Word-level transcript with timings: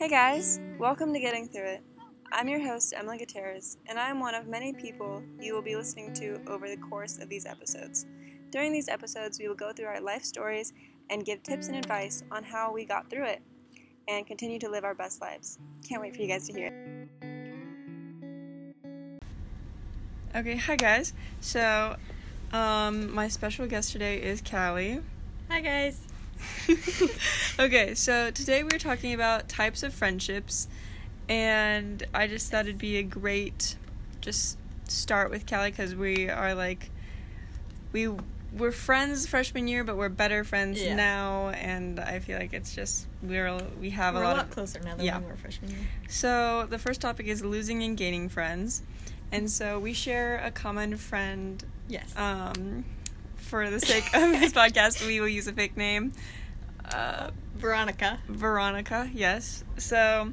Hey 0.00 0.08
guys, 0.08 0.58
welcome 0.78 1.12
to 1.12 1.20
Getting 1.20 1.46
Through 1.46 1.72
It. 1.72 1.82
I'm 2.32 2.48
your 2.48 2.66
host, 2.66 2.94
Emily 2.96 3.18
Gutierrez, 3.18 3.76
and 3.86 3.98
I 3.98 4.08
am 4.08 4.18
one 4.18 4.34
of 4.34 4.46
many 4.46 4.72
people 4.72 5.22
you 5.38 5.52
will 5.52 5.60
be 5.60 5.76
listening 5.76 6.14
to 6.14 6.40
over 6.46 6.70
the 6.70 6.78
course 6.78 7.18
of 7.18 7.28
these 7.28 7.44
episodes. 7.44 8.06
During 8.50 8.72
these 8.72 8.88
episodes, 8.88 9.38
we 9.38 9.46
will 9.46 9.54
go 9.54 9.74
through 9.74 9.88
our 9.88 10.00
life 10.00 10.24
stories 10.24 10.72
and 11.10 11.26
give 11.26 11.42
tips 11.42 11.68
and 11.68 11.76
advice 11.76 12.24
on 12.30 12.44
how 12.44 12.72
we 12.72 12.86
got 12.86 13.10
through 13.10 13.26
it 13.26 13.42
and 14.08 14.26
continue 14.26 14.58
to 14.60 14.70
live 14.70 14.84
our 14.84 14.94
best 14.94 15.20
lives. 15.20 15.58
Can't 15.86 16.00
wait 16.00 16.16
for 16.16 16.22
you 16.22 16.28
guys 16.28 16.46
to 16.46 16.54
hear 16.54 16.68
it. 16.68 17.08
Okay, 20.34 20.56
hi 20.56 20.76
guys. 20.76 21.12
So, 21.42 21.96
um, 22.54 23.12
my 23.14 23.28
special 23.28 23.66
guest 23.66 23.92
today 23.92 24.16
is 24.16 24.40
Callie. 24.40 25.02
Hi 25.50 25.60
guys. 25.60 26.09
okay, 27.58 27.94
so 27.94 28.30
today 28.30 28.62
we're 28.62 28.78
talking 28.78 29.14
about 29.14 29.48
types 29.48 29.82
of 29.82 29.92
friendships, 29.94 30.68
and 31.28 32.02
I 32.14 32.26
just 32.26 32.50
thought 32.50 32.66
it'd 32.66 32.78
be 32.78 32.96
a 32.98 33.02
great 33.02 33.76
just 34.20 34.58
start 34.88 35.30
with 35.30 35.48
Callie 35.48 35.70
because 35.70 35.94
we 35.94 36.28
are 36.28 36.54
like 36.54 36.90
we 37.92 38.08
we're 38.52 38.72
friends 38.72 39.26
freshman 39.28 39.68
year, 39.68 39.84
but 39.84 39.96
we're 39.96 40.08
better 40.08 40.42
friends 40.42 40.82
Yeah. 40.82 40.96
now, 40.96 41.48
and 41.50 42.00
I 42.00 42.18
feel 42.18 42.38
like 42.38 42.52
it's 42.52 42.74
just 42.74 43.06
we're 43.22 43.56
we 43.80 43.90
have 43.90 44.14
We're 44.14 44.22
a 44.22 44.24
a 44.24 44.28
lot, 44.28 44.36
lot 44.38 44.44
of 44.46 44.50
closer 44.50 44.80
now 44.80 44.96
than 44.96 45.06
yeah. 45.06 45.18
we 45.20 45.26
were 45.26 45.36
freshman 45.36 45.70
year. 45.70 45.80
so 46.08 46.66
the 46.68 46.78
first 46.78 47.00
topic 47.00 47.26
is 47.26 47.44
losing 47.44 47.82
and 47.82 47.96
gaining 47.96 48.28
friends, 48.28 48.82
and 49.30 49.48
so 49.50 49.78
we 49.78 49.92
share 49.92 50.38
a 50.44 50.50
common 50.50 50.96
friend. 50.96 51.64
Yes. 51.88 52.12
Um, 52.16 52.84
for 53.50 53.68
the 53.68 53.80
sake 53.80 54.04
of 54.14 54.30
this 54.40 54.52
podcast, 54.52 55.04
we 55.06 55.20
will 55.20 55.28
use 55.28 55.46
a 55.48 55.52
fake 55.52 55.76
name. 55.76 56.12
Uh, 56.92 57.30
Veronica. 57.56 58.18
Veronica, 58.28 59.10
yes. 59.12 59.64
So 59.76 60.32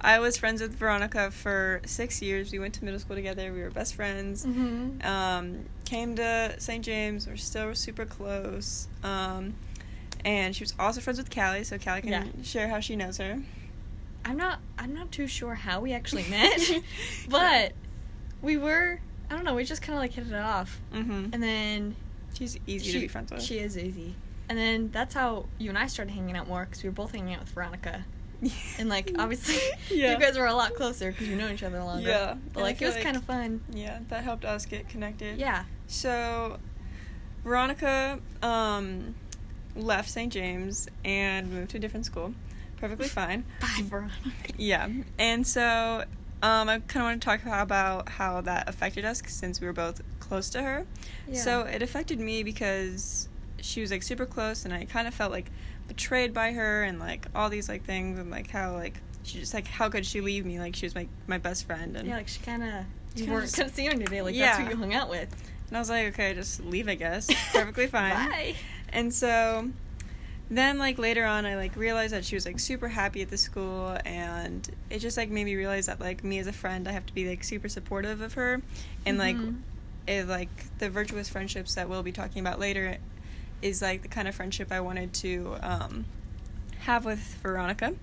I 0.00 0.18
was 0.18 0.36
friends 0.38 0.60
with 0.62 0.74
Veronica 0.74 1.30
for 1.30 1.80
six 1.84 2.20
years. 2.22 2.50
We 2.50 2.58
went 2.58 2.74
to 2.74 2.84
middle 2.84 2.98
school 2.98 3.16
together. 3.16 3.52
We 3.52 3.60
were 3.60 3.70
best 3.70 3.94
friends. 3.94 4.44
Mm-hmm. 4.46 5.06
Um, 5.06 5.66
came 5.84 6.16
to 6.16 6.54
St. 6.58 6.84
James. 6.84 7.26
We're 7.26 7.36
still 7.36 7.74
super 7.74 8.04
close. 8.06 8.88
Um, 9.04 9.54
and 10.24 10.56
she 10.56 10.64
was 10.64 10.74
also 10.78 11.00
friends 11.00 11.18
with 11.18 11.30
Callie, 11.32 11.64
so 11.64 11.78
Callie 11.78 12.00
can 12.02 12.10
Yeah. 12.10 12.24
share 12.42 12.68
how 12.68 12.80
she 12.80 12.96
knows 12.96 13.18
her. 13.18 13.38
I'm 14.24 14.36
not. 14.36 14.58
I'm 14.78 14.92
not 14.94 15.12
too 15.12 15.26
sure 15.26 15.54
how 15.54 15.80
we 15.80 15.92
actually 15.92 16.24
met, 16.30 16.60
but 17.28 17.72
we 18.42 18.56
were. 18.56 19.00
I 19.30 19.34
don't 19.34 19.44
know. 19.44 19.54
We 19.54 19.64
just 19.64 19.80
kind 19.82 19.96
of 19.96 20.02
like 20.02 20.12
hit 20.12 20.26
it 20.26 20.34
off, 20.34 20.80
Mm-hmm. 20.92 21.28
and 21.32 21.42
then 21.42 21.96
She's 22.38 22.58
easy 22.66 22.86
she, 22.86 22.92
to 22.92 23.00
be 23.00 23.08
friends 23.08 23.32
with. 23.32 23.42
She 23.42 23.58
is 23.58 23.76
easy, 23.76 24.14
and 24.48 24.56
then 24.56 24.90
that's 24.92 25.14
how 25.14 25.46
you 25.58 25.68
and 25.70 25.78
I 25.78 25.86
started 25.88 26.12
hanging 26.12 26.36
out 26.36 26.46
more 26.46 26.64
because 26.64 26.82
we 26.82 26.88
were 26.88 26.94
both 26.94 27.12
hanging 27.12 27.34
out 27.34 27.40
with 27.40 27.48
Veronica, 27.50 28.04
and 28.78 28.88
like 28.88 29.12
obviously 29.18 29.56
Yeah. 29.90 30.12
you 30.12 30.18
guys 30.20 30.38
were 30.38 30.46
a 30.46 30.54
lot 30.54 30.74
closer 30.74 31.10
because 31.10 31.28
you 31.28 31.36
know 31.36 31.50
each 31.50 31.62
other 31.64 31.82
longer. 31.82 32.08
Yeah, 32.08 32.34
but 32.52 32.62
like 32.62 32.80
it 32.80 32.86
was 32.86 32.94
like- 32.94 33.04
kind 33.04 33.16
of 33.16 33.24
fun. 33.24 33.60
Yeah, 33.72 33.98
that 34.08 34.22
helped 34.22 34.44
us 34.44 34.66
get 34.66 34.88
connected. 34.88 35.38
Yeah. 35.38 35.64
So, 35.88 36.58
Veronica 37.42 38.20
um, 38.42 39.14
left 39.74 40.10
St. 40.10 40.32
James 40.32 40.88
and 41.04 41.50
moved 41.50 41.70
to 41.70 41.78
a 41.78 41.80
different 41.80 42.06
school. 42.06 42.34
Perfectly 42.76 43.08
fine. 43.08 43.44
Bye, 43.60 43.82
Veronica. 43.84 44.14
Yeah. 44.56 44.88
And 45.18 45.46
so, 45.46 46.04
um, 46.42 46.68
I 46.68 46.78
kind 46.86 46.96
of 46.96 47.02
want 47.02 47.22
to 47.22 47.24
talk 47.24 47.40
about 47.44 48.08
how 48.10 48.40
that 48.42 48.68
affected 48.68 49.04
us 49.04 49.22
since 49.26 49.60
we 49.60 49.66
were 49.66 49.72
both 49.72 50.00
close 50.28 50.50
to 50.50 50.62
her. 50.62 50.86
Yeah. 51.28 51.40
So, 51.40 51.60
it 51.62 51.82
affected 51.82 52.20
me 52.20 52.42
because 52.42 53.28
she 53.60 53.80
was 53.80 53.90
like 53.90 54.02
super 54.02 54.26
close 54.26 54.64
and 54.64 54.72
I 54.72 54.84
kind 54.84 55.08
of 55.08 55.14
felt 55.14 55.32
like 55.32 55.50
betrayed 55.88 56.32
by 56.32 56.52
her 56.52 56.84
and 56.84 56.98
like 57.00 57.26
all 57.34 57.48
these 57.48 57.68
like 57.68 57.84
things 57.84 58.18
and 58.18 58.30
like 58.30 58.50
how 58.50 58.74
like 58.74 59.00
she 59.24 59.38
just 59.40 59.52
like 59.54 59.66
how 59.66 59.88
could 59.88 60.06
she 60.06 60.20
leave 60.20 60.46
me 60.46 60.60
like 60.60 60.76
she 60.76 60.86
was 60.86 60.94
my 60.94 61.08
my 61.26 61.38
best 61.38 61.66
friend 61.66 61.96
and 61.96 62.06
Yeah, 62.06 62.16
like 62.16 62.28
she 62.28 62.40
kind 62.40 62.62
of. 62.62 62.84
You 63.16 63.32
weren't 63.32 63.44
just- 63.46 63.56
kind 63.56 63.68
of 63.68 63.74
seeing 63.74 63.90
her 63.90 63.96
today. 64.04 64.22
Like 64.22 64.34
Yeah. 64.34 64.56
that's 64.56 64.58
who 64.64 64.70
you 64.70 64.76
hung 64.76 64.94
out 64.94 65.08
with. 65.10 65.28
and 65.68 65.76
I 65.76 65.80
was 65.80 65.90
like 65.90 66.08
okay 66.14 66.34
just 66.34 66.64
leave 66.64 66.88
I 66.88 66.94
guess 66.94 67.28
perfectly 67.52 67.86
fine 67.88 68.12
Bye. 68.30 68.54
And 68.92 69.12
so 69.12 69.68
then 70.50 70.78
like 70.78 70.98
later 70.98 71.24
on 71.26 71.44
I 71.44 71.56
like 71.56 71.74
realized 71.76 72.12
that 72.14 72.24
she 72.24 72.36
was 72.36 72.46
like 72.46 72.58
super 72.60 72.88
happy 72.88 73.20
at 73.22 73.28
the 73.28 73.36
school 73.36 73.98
and 74.06 74.66
it 74.88 75.00
just 75.00 75.16
like 75.16 75.28
made 75.30 75.44
me 75.44 75.56
realize 75.56 75.86
that 75.86 76.00
like 76.00 76.22
me 76.24 76.38
as 76.38 76.46
a 76.46 76.52
friend 76.52 76.86
I 76.88 76.92
have 76.92 77.06
to 77.06 77.12
be 77.12 77.28
like 77.28 77.42
super 77.44 77.68
supportive 77.68 78.20
of 78.20 78.34
her 78.34 78.62
and 79.04 79.18
like 79.18 79.36
Mhm. 79.36 79.56
It 80.08 80.26
like 80.26 80.48
the 80.78 80.88
virtuous 80.90 81.28
friendships 81.28 81.74
that 81.74 81.88
we'll 81.88 82.02
be 82.02 82.12
talking 82.12 82.40
about 82.40 82.58
later 82.58 82.96
is 83.62 83.82
like 83.82 84.02
the 84.02 84.08
kind 84.08 84.26
of 84.28 84.34
friendship 84.34 84.72
I 84.72 84.80
wanted 84.80 85.12
to 85.14 85.56
um 85.62 86.04
have 86.80 87.04
with 87.04 87.18
Veronica. 87.42 87.94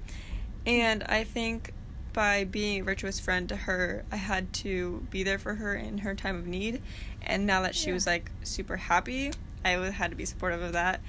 And 0.65 1.03
I 1.03 1.23
think 1.23 1.73
by 2.13 2.43
being 2.45 2.81
a 2.81 2.83
virtuous 2.83 3.19
friend 3.19 3.47
to 3.49 3.55
her, 3.55 4.05
I 4.11 4.15
had 4.15 4.51
to 4.53 5.05
be 5.09 5.23
there 5.23 5.37
for 5.37 5.55
her 5.55 5.75
in 5.75 5.99
her 5.99 6.15
time 6.15 6.35
of 6.37 6.47
need. 6.47 6.81
And 7.21 7.45
now 7.45 7.61
that 7.61 7.75
she 7.75 7.87
Yeah. 7.87 7.93
was 7.95 8.05
like 8.07 8.31
super 8.43 8.77
happy, 8.77 9.31
I 9.63 9.71
had 9.71 10.11
to 10.11 10.15
be 10.17 10.25
supportive 10.25 10.61
of 10.61 10.73
that. 10.73 11.01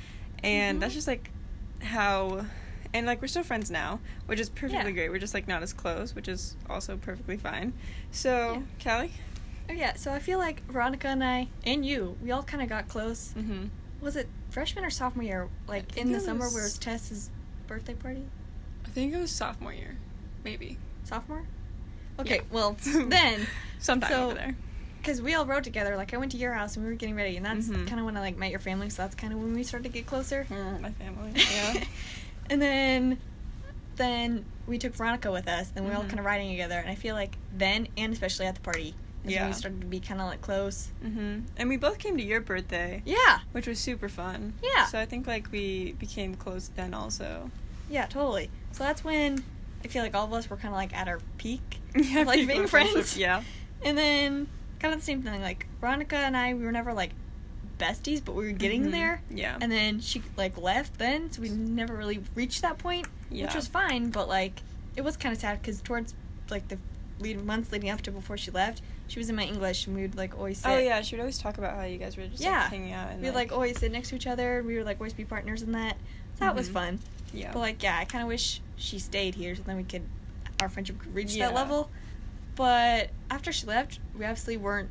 And 0.43 0.79
Mhm. 0.79 0.81
that's 0.81 0.95
just 0.95 1.07
like 1.07 1.31
how 1.83 2.47
and 2.95 3.07
like 3.07 3.21
we're 3.21 3.29
still 3.29 3.43
friends 3.43 3.71
now, 3.71 4.01
which 4.27 4.41
is 4.41 4.49
perfectly 4.49 4.91
Yeah. 4.91 4.97
great. 4.97 5.09
We're 5.11 5.19
just 5.19 5.35
like 5.35 5.47
not 5.49 5.63
as 5.63 5.73
close, 5.73 6.15
which 6.15 6.29
is 6.29 6.57
also 6.71 6.97
perfectly 6.97 7.37
fine. 7.37 7.73
So, 8.11 8.63
Callie? 8.83 9.13
Oh, 9.69 9.73
yeah, 9.73 9.95
so 9.95 10.13
I 10.13 10.19
feel 10.21 10.39
like 10.39 10.63
Veronica 10.71 11.09
and 11.09 11.25
I, 11.25 11.49
and 11.65 11.85
you, 11.85 12.17
we 12.23 12.31
all 12.31 12.43
kind 12.43 12.63
of 12.63 12.69
got 12.69 12.89
close. 12.89 13.35
Mhm. 13.37 13.71
Was 14.01 14.15
it 14.17 14.29
freshman 14.51 14.85
or 14.85 14.91
sophomore 14.91 15.25
year? 15.25 15.49
Like 15.67 15.97
in 15.97 16.13
the 16.13 16.21
summer 16.21 16.49
where 16.51 16.61
it 16.61 16.65
was 16.65 16.79
Tess's 16.79 17.31
birthday 17.67 17.95
party? 17.95 18.25
I 18.85 18.89
think 18.91 19.13
it 19.13 19.19
was 19.19 19.31
sophomore 19.33 19.73
year. 19.73 19.97
Maybe. 20.45 20.79
Sophomore? 21.05 21.43
Okay, 22.19 22.37
Yeah. 22.37 22.43
well, 22.51 22.77
then, 22.85 23.47
Sometime 23.79 24.11
So- 24.11 24.25
over 24.27 24.35
there. 24.35 24.55
because 24.99 25.21
we 25.21 25.35
all 25.35 25.47
rode 25.47 25.65
together, 25.65 25.97
like 25.97 26.15
I 26.15 26.17
went 26.17 26.33
to 26.33 26.39
your 26.39 26.53
house 26.53 26.77
and 26.77 26.85
we 26.85 26.91
were 26.91 26.97
getting 26.97 27.17
ready, 27.17 27.37
and 27.37 27.45
that's 27.45 27.67
Mhm. 27.69 27.87
kind 27.89 27.99
of 27.99 28.07
when 28.07 28.17
I 28.17 28.21
like 28.21 28.37
met 28.37 28.51
your 28.51 28.61
family, 28.61 28.89
so 28.91 29.03
that's 29.03 29.15
kind 29.17 29.33
of 29.33 29.41
when 29.41 29.53
we 29.55 29.63
started 29.65 29.85
to 29.85 29.89
get 29.99 30.07
closer. 30.07 30.47
Mm, 30.51 30.81
my 30.81 30.91
family. 30.93 31.33
Yeah. 31.51 31.85
and 32.51 32.63
then, 32.63 33.19
then 33.97 34.45
we 34.67 34.79
took 34.79 34.95
Veronica 34.95 35.31
with 35.33 35.49
us, 35.49 35.71
and 35.75 35.85
we 35.85 35.91
were 35.91 35.97
all 35.97 36.05
Mhm. 36.05 36.09
kind 36.09 36.21
of 36.21 36.25
riding 36.27 36.51
together, 36.51 36.79
and 36.79 36.89
I 36.89 36.95
feel 36.95 37.15
like 37.15 37.37
then, 37.53 37.89
and 37.97 38.13
especially 38.13 38.47
at 38.47 38.55
the 38.55 38.61
party, 38.61 38.95
is 39.27 39.35
when 39.35 39.43
Yeah. 39.43 39.47
we 39.49 39.53
started 39.53 39.81
to 39.81 39.87
be 39.87 40.01
kind 40.01 40.21
of 40.21 40.27
like 40.29 40.41
close. 40.41 40.89
hmm 41.03 41.41
And 41.57 41.69
we 41.69 41.77
both 41.77 41.99
came 41.99 42.17
to 42.17 42.23
your 42.23 42.41
birthday, 42.41 43.03
Yeah, 43.05 43.41
which 43.53 43.67
was 43.67 43.79
super 43.79 44.09
fun. 44.09 44.55
Yeah. 44.63 44.87
So 44.87 44.99
I 44.99 45.07
think 45.07 45.27
like 45.27 45.51
we 45.53 45.93
became 45.93 46.35
close 46.35 46.71
then 46.75 46.95
also. 46.95 47.51
yeah, 47.91 48.07
totally. 48.07 48.51
So 48.73 48.85
that's 48.85 49.03
when 49.05 49.45
I 49.85 49.89
feel 49.89 50.03
like 50.03 50.15
all 50.15 50.25
of 50.25 50.33
us 50.33 50.49
were 50.51 50.57
kind 50.57 50.69
of 50.75 50.79
like 50.79 50.95
at 50.95 51.09
our 51.09 51.21
peak. 51.39 51.81
Yeah, 51.97 52.25
like 52.25 52.41
people 52.41 52.55
being 52.57 52.67
friends. 52.69 53.17
Yeah. 53.17 53.43
And 53.83 53.97
then 53.97 54.49
kind 54.81 54.93
of 54.95 55.01
the 55.01 55.07
same 55.07 55.23
thing. 55.23 55.41
Like 55.41 55.67
Veronica 55.81 56.17
and 56.17 56.37
I, 56.37 56.53
we 56.55 56.65
were 56.65 56.73
never 56.73 56.93
like 56.93 57.13
besties, 57.79 58.25
but 58.25 58.35
we 58.35 58.47
were 58.47 58.53
getting 58.53 58.87
Mhm. 58.87 58.91
there. 58.91 59.23
Yeah. 59.31 59.59
And 59.61 59.71
then 59.71 60.01
she 60.01 60.23
like 60.37 60.57
left 60.59 60.99
then, 60.99 61.31
so 61.31 61.43
we 61.43 61.51
never 61.51 61.95
really 61.95 62.23
reached 62.35 62.63
that 62.63 62.79
point, 62.79 63.07
Yeah. 63.31 63.47
which 63.47 63.55
was 63.55 63.67
fine. 63.67 64.11
But 64.11 64.29
like 64.29 64.63
it 64.97 65.03
was 65.05 65.17
kind 65.17 65.35
of 65.35 65.41
sad 65.41 65.61
because 65.61 65.81
towards 65.83 66.15
like 66.51 66.69
the 66.69 66.79
lead 67.19 67.43
months 67.45 67.71
leading 67.73 67.91
up 67.91 68.01
to 68.03 68.11
before 68.11 68.37
she 68.37 68.51
left, 68.51 68.81
she 69.09 69.19
was 69.21 69.29
in 69.31 69.37
my 69.37 69.45
English, 69.45 69.87
and 69.87 69.95
we 69.97 70.03
would 70.03 70.17
like 70.17 70.37
always 70.37 70.59
sit. 70.59 70.69
Oh 70.69 70.79
yeah, 70.79 71.01
she 71.03 71.15
would 71.17 71.21
always 71.21 71.39
talk 71.39 71.59
about 71.59 71.77
how 71.77 71.85
you 71.85 71.99
guys 71.99 72.17
were 72.17 72.27
just 72.27 72.43
Yeah. 72.43 72.61
like 72.63 72.71
hanging 72.71 72.93
out 72.93 73.11
and 73.11 73.21
We 73.21 73.29
would 73.29 73.35
like 73.35 73.53
always 73.53 73.79
sit 73.79 73.93
next 73.93 74.09
to 74.11 74.17
each 74.17 74.27
other. 74.27 74.59
and 74.59 74.67
We 74.67 74.77
would 74.77 74.87
like 74.87 74.99
always 75.01 75.13
be 75.13 75.25
partners 75.25 75.63
in 75.63 75.73
that. 75.73 75.97
So 76.35 76.41
that 76.45 76.55
was 76.55 76.69
Mhm. 76.69 76.73
fun. 76.73 76.99
yeah. 77.33 77.53
But 77.53 77.61
like, 77.61 77.83
yeah, 77.83 77.99
I 77.99 78.05
kind 78.05 78.23
of 78.23 78.29
wish 78.29 78.61
she 78.77 78.99
stayed 78.99 79.35
here 79.37 79.55
so 79.57 79.63
then 79.63 79.77
we 79.77 79.85
could, 79.85 80.03
our 80.61 80.69
friendship 80.69 80.99
could 80.99 81.15
reach 81.15 81.35
Yeah. 81.35 81.47
that 81.49 81.55
level. 81.55 81.91
But 82.55 83.11
after 83.31 83.53
she 83.53 83.67
left, 83.67 84.01
we 84.17 84.25
obviously 84.25 84.57
weren't 84.57 84.89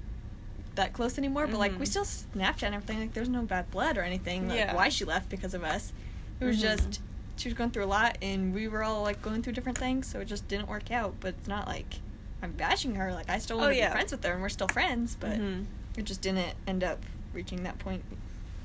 that 0.76 0.94
close 0.94 1.18
anymore. 1.18 1.48
But 1.48 1.58
like, 1.58 1.78
we 1.80 1.86
Mhm. 1.86 1.88
still 1.88 2.04
Snapchat 2.06 2.64
and 2.64 2.76
everything. 2.76 3.00
Like, 3.00 3.14
there's 3.14 3.30
no 3.30 3.42
bad 3.44 3.72
blood 3.72 3.98
or 3.98 4.02
anything. 4.04 4.48
Like, 4.50 4.58
Yeah. 4.60 4.76
why 4.76 4.90
she 4.90 5.06
left 5.06 5.30
because 5.30 5.54
of 5.54 5.64
us. 5.64 5.94
It 6.40 6.46
was 6.46 6.58
Mhm. 6.58 6.62
just 6.62 7.02
she 7.38 7.50
was 7.50 7.54
going 7.58 7.70
through 7.70 7.84
a 7.84 7.86
lot, 7.88 8.18
and 8.22 8.54
we 8.54 8.66
were 8.68 8.82
all 8.82 9.02
like 9.02 9.22
going 9.22 9.44
through 9.44 9.52
different 9.52 9.78
things, 9.78 10.08
so 10.08 10.22
it 10.22 10.26
just 10.26 10.48
didn't 10.48 10.70
work 10.70 10.90
out. 10.90 11.16
But 11.20 11.36
it's 11.38 11.48
not 11.50 11.68
like 11.68 11.96
I'm 12.42 12.52
bashing 12.52 12.96
her. 12.96 13.14
Like, 13.14 13.30
I 13.30 13.40
still 13.40 13.58
want 13.58 13.70
Oh, 13.70 13.72
to 13.74 13.78
yeah. 13.78 13.90
be 13.90 13.94
friends 13.94 14.12
with 14.12 14.24
her, 14.24 14.34
and 14.34 14.42
we're 14.42 14.50
still 14.50 14.68
friends. 14.68 15.16
But 15.20 15.40
Mhm. 15.40 15.66
it 15.98 16.04
just 16.06 16.22
didn't 16.22 16.54
end 16.68 16.84
up 16.84 17.00
reaching 17.34 17.64
that 17.64 17.80
point. 17.80 18.04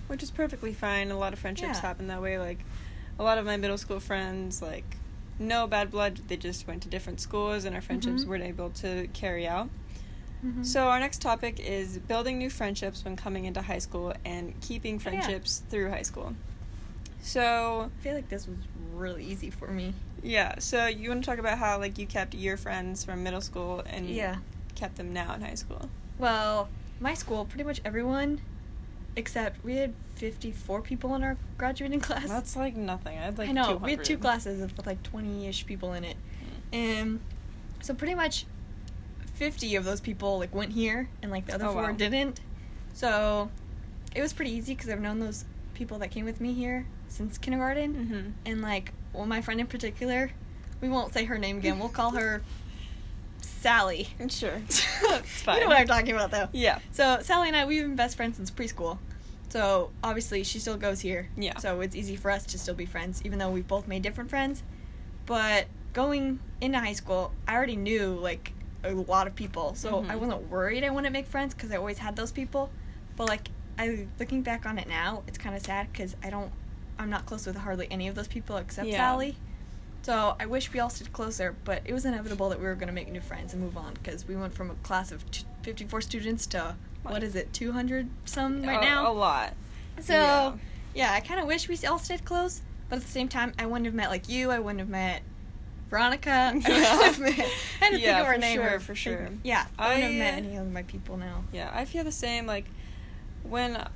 Which 0.09 0.23
is 0.23 0.31
perfectly 0.31 0.73
fine. 0.73 1.11
A 1.11 1.19
lot 1.19 1.33
of 1.33 1.39
friendships 1.39 1.77
Yeah. 1.77 1.81
happen 1.83 2.09
that 2.09 2.21
way. 2.21 2.39
Like 2.39 2.59
a 3.19 3.23
lot 3.23 3.39
of 3.39 3.45
my 3.47 3.57
middle 3.57 3.79
school 3.79 4.01
friends, 4.01 4.61
like 4.61 4.97
no 5.39 5.67
bad 5.67 5.91
blood. 5.91 6.21
They 6.29 6.37
just 6.37 6.67
went 6.67 6.83
to 6.83 6.89
different 6.89 7.21
schools, 7.21 7.65
and 7.65 7.75
our 7.75 7.81
friendships 7.81 8.25
Mhm. 8.25 8.27
weren't 8.27 8.45
able 8.45 8.71
to 8.71 9.09
carry 9.13 9.47
out. 9.47 9.71
Mhm. 10.45 10.65
So 10.67 10.89
our 10.89 10.99
next 10.99 11.21
topic 11.23 11.61
is 11.61 11.99
building 11.99 12.39
new 12.39 12.51
friendships 12.51 13.05
when 13.05 13.15
coming 13.17 13.45
into 13.45 13.63
high 13.63 13.79
school 13.79 14.15
and 14.25 14.59
keeping 14.61 14.95
Oh, 14.95 14.97
yeah. 14.97 15.03
friendships 15.23 15.63
through 15.71 15.91
high 15.91 16.03
school. 16.03 16.35
So 17.21 17.91
I 17.99 18.03
feel 18.03 18.15
like 18.15 18.29
this 18.29 18.47
was 18.47 18.57
really 18.95 19.25
easy 19.25 19.51
for 19.51 19.69
me. 19.69 19.95
yeah, 20.23 20.59
so 20.59 20.87
you 20.87 21.09
want 21.09 21.23
to 21.25 21.31
talk 21.31 21.39
about 21.39 21.59
how 21.59 21.79
like 21.79 21.97
you 21.99 22.07
kept 22.07 22.35
your 22.35 22.57
friends 22.57 23.05
from 23.05 23.23
middle 23.23 23.41
school 23.41 23.83
and 23.87 24.09
Yeah. 24.09 24.37
kept 24.75 24.97
them 24.97 25.13
now 25.13 25.35
in 25.35 25.41
high 25.41 25.55
school. 25.55 25.89
Well, 26.19 26.69
my 27.01 27.15
school, 27.15 27.45
pretty 27.45 27.65
much 27.65 27.81
everyone 27.85 28.41
except 29.17 29.63
we 29.65 29.75
had 29.77 29.93
54 30.15 30.83
people 30.83 31.15
in 31.15 31.23
our 31.25 31.37
graduating 31.59 32.01
class. 32.01 32.29
That's 32.29 32.55
like 32.57 32.77
nothing. 32.77 33.19
I 33.19 33.23
had 33.23 33.39
like 33.39 33.49
I 33.49 33.53
know. 33.53 33.77
We 33.77 33.93
had 33.93 34.05
two 34.05 34.19
classes 34.19 34.61
with 34.61 34.87
like 34.87 35.03
20 35.03 35.47
ish 35.49 35.67
people 35.67 35.93
in 35.95 36.05
it. 36.05 36.17
And 36.73 37.21
so 37.81 37.93
pretty 37.95 38.15
much 38.15 38.47
50 39.35 39.75
of 39.77 39.85
those 39.85 40.01
people 40.01 40.39
like 40.39 40.55
went 40.55 40.73
here 40.73 41.09
and 41.23 41.31
like 41.31 41.47
the 41.47 41.55
other 41.55 41.67
Oh, 41.67 41.73
four 41.73 41.83
wow. 41.85 41.93
didn't. 41.93 42.41
So 42.95 43.51
it 44.15 44.21
was 44.21 44.33
pretty 44.33 44.53
easy 44.53 44.75
because 44.75 44.91
I've 44.91 45.01
known 45.01 45.19
those 45.19 45.45
people 45.75 45.99
that 45.99 46.11
came 46.11 46.25
with 46.27 46.41
me 46.41 46.53
here 46.53 46.87
since 47.11 47.37
kindergarten. 47.39 48.35
Mhm. 48.47 48.51
And 48.51 48.63
like, 48.63 48.93
well, 49.13 49.27
my 49.27 49.41
friend 49.43 49.61
in 49.61 49.67
particular, 49.67 50.31
we 50.81 50.89
won't 50.89 51.13
say 51.13 51.25
her 51.27 51.37
name 51.39 51.59
again. 51.59 51.79
We'll 51.79 51.89
call 51.91 52.13
her 52.13 52.43
Sally. 53.43 54.09
Sure. 54.29 54.61
it's 54.69 54.81
fine. 55.43 55.57
You 55.57 55.63
know 55.63 55.69
what 55.69 55.79
I'm 55.79 55.87
talking 55.87 56.15
about 56.15 56.31
though. 56.31 56.49
Yeah. 56.53 56.79
So 56.93 57.19
Sally 57.23 57.49
and 57.49 57.57
I, 57.57 57.67
we've 57.67 57.83
been 57.83 57.97
best 57.97 58.17
friends 58.17 58.37
since 58.37 58.51
preschool. 58.51 58.99
So 59.51 59.91
obviously 60.03 60.45
she 60.45 60.59
still 60.59 60.77
goes 60.77 61.01
here. 61.01 61.29
Yeah. 61.37 61.59
So 61.59 61.81
it's 61.81 61.95
easy 61.97 62.17
for 62.17 62.31
us 62.31 62.47
to 62.47 62.59
still 62.59 62.75
be 62.75 62.87
friends, 62.87 63.21
even 63.25 63.39
though 63.39 63.51
we've 63.51 63.67
both 63.69 63.87
made 63.89 64.03
different 64.03 64.31
friends. 64.31 64.63
But 65.27 65.67
going 65.93 66.39
into 66.61 66.79
high 66.79 66.93
school, 66.93 67.33
I 67.47 67.55
already 67.57 67.77
knew 67.77 68.15
like 68.15 68.53
a 68.83 68.93
lot 68.93 69.27
of 69.27 69.35
people, 69.35 69.75
so 69.75 70.03
Mhm. 70.03 70.11
I 70.11 70.17
wasn't 70.17 70.49
worried 70.49 70.85
I 70.85 70.91
wouldn't 70.91 71.13
make 71.13 71.27
friends 71.27 71.53
because 71.53 71.71
I 71.71 71.77
always 71.77 71.99
had 71.99 72.17
those 72.17 72.33
people. 72.33 72.71
But 73.17 73.29
like, 73.29 73.49
I 73.79 74.07
looking 74.19 74.43
back 74.43 74.65
on 74.65 74.79
it 74.79 74.89
now, 74.89 75.23
it's 75.27 75.37
kind 75.37 75.55
of 75.55 75.63
sad 75.63 75.93
because 75.93 76.17
I 76.23 76.31
don't, 76.31 76.51
I'm 77.01 77.11
not 77.11 77.27
close 77.27 77.47
with 77.47 77.57
hardly 77.57 77.89
any 77.91 78.09
of 78.09 78.15
those 78.15 78.29
people 78.29 78.57
except 78.59 78.87
Yeah. 78.89 78.97
Sally. 78.99 79.37
So 80.03 80.35
I 80.41 80.47
wish 80.47 80.73
we 80.73 80.81
all 80.81 80.89
stayed 80.91 81.13
closer, 81.13 81.55
but 81.65 81.83
it 81.85 81.93
was 81.93 82.05
inevitable 82.05 82.49
that 82.51 82.59
we 82.59 82.65
were 82.67 82.75
going 82.75 82.89
to 82.89 82.95
make 82.95 83.11
new 83.11 83.21
friends 83.21 83.53
and 83.53 83.63
move 83.63 83.77
on 83.77 83.95
because 83.95 84.27
we 84.27 84.35
went 84.37 84.55
from 84.55 84.71
a 84.71 84.75
class 84.77 85.13
of 85.13 85.29
t- 85.31 85.45
54 85.63 86.01
students 86.01 86.47
to 86.49 86.75
what 87.03 87.15
Like- 87.15 87.23
is 87.23 87.35
it, 87.35 87.53
200 87.53 88.09
some 88.25 88.63
right 88.63 88.79
a, 88.83 88.85
now? 88.85 89.11
A 89.11 89.13
lot. 89.13 89.55
So 90.01 90.15
Yeah. 90.15 90.53
yeah, 90.95 91.13
I 91.13 91.21
kind 91.21 91.41
of 91.41 91.47
wish 91.47 91.69
we 91.69 91.77
all 91.87 91.99
stayed 91.99 92.25
close, 92.25 92.63
but 92.89 92.97
at 92.97 93.03
the 93.03 93.09
same 93.11 93.29
time, 93.29 93.53
I 93.59 93.67
wouldn't 93.67 93.87
have 93.87 93.95
met 93.95 94.11
like 94.11 94.29
you. 94.29 94.51
I 94.51 94.59
wouldn't 94.59 94.81
have 94.81 94.89
met 94.89 95.23
Veronica. 95.91 96.31
I 96.31 96.53
met. 96.55 96.65
I 97.81 97.85
had 97.85 97.91
to 97.91 98.01
Yeah, 98.01 98.17
think 98.17 98.21
of 98.21 98.27
her 98.27 98.33
for 98.35 98.39
name. 98.39 98.57
sure, 98.57 98.75
or 98.77 98.81
for 98.81 98.95
sure. 98.95 99.29
Yeah, 99.43 99.67
I 99.79 99.89
wouldn't 99.95 100.05
have 100.05 100.19
met 100.19 100.35
any 100.35 100.57
of 100.57 100.71
my 100.71 100.83
people 100.85 101.17
now. 101.17 101.45
Yeah, 101.53 101.71
I 101.75 101.85
feel 101.85 102.05
the 102.05 102.13
same. 102.13 102.47
Like 102.47 102.67
when 103.43 103.87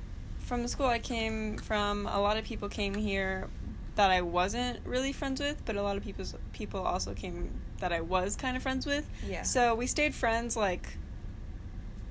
from 0.45 0.61
the 0.61 0.67
school 0.69 0.85
I 0.85 0.99
came 0.99 1.57
from, 1.57 2.05
a 2.07 2.19
lot 2.21 2.37
of 2.37 2.45
people 2.45 2.69
came 2.69 2.93
here 2.93 3.47
that 3.95 4.11
I 4.11 4.21
wasn't 4.21 4.79
really 4.85 5.11
friends 5.11 5.39
with, 5.41 5.63
but 5.65 5.75
a 5.75 5.81
lot 5.81 5.97
of 5.97 6.03
people 6.03 6.25
people 6.53 6.81
also 6.81 7.13
came 7.13 7.49
that 7.79 7.91
I 7.91 8.01
was 8.01 8.35
kind 8.35 8.55
of 8.55 8.63
friends 8.63 8.85
with. 8.85 9.09
Yeah. 9.27 9.43
So 9.43 9.73
we 9.75 9.87
stayed 9.87 10.13
friends 10.13 10.55
like 10.57 10.97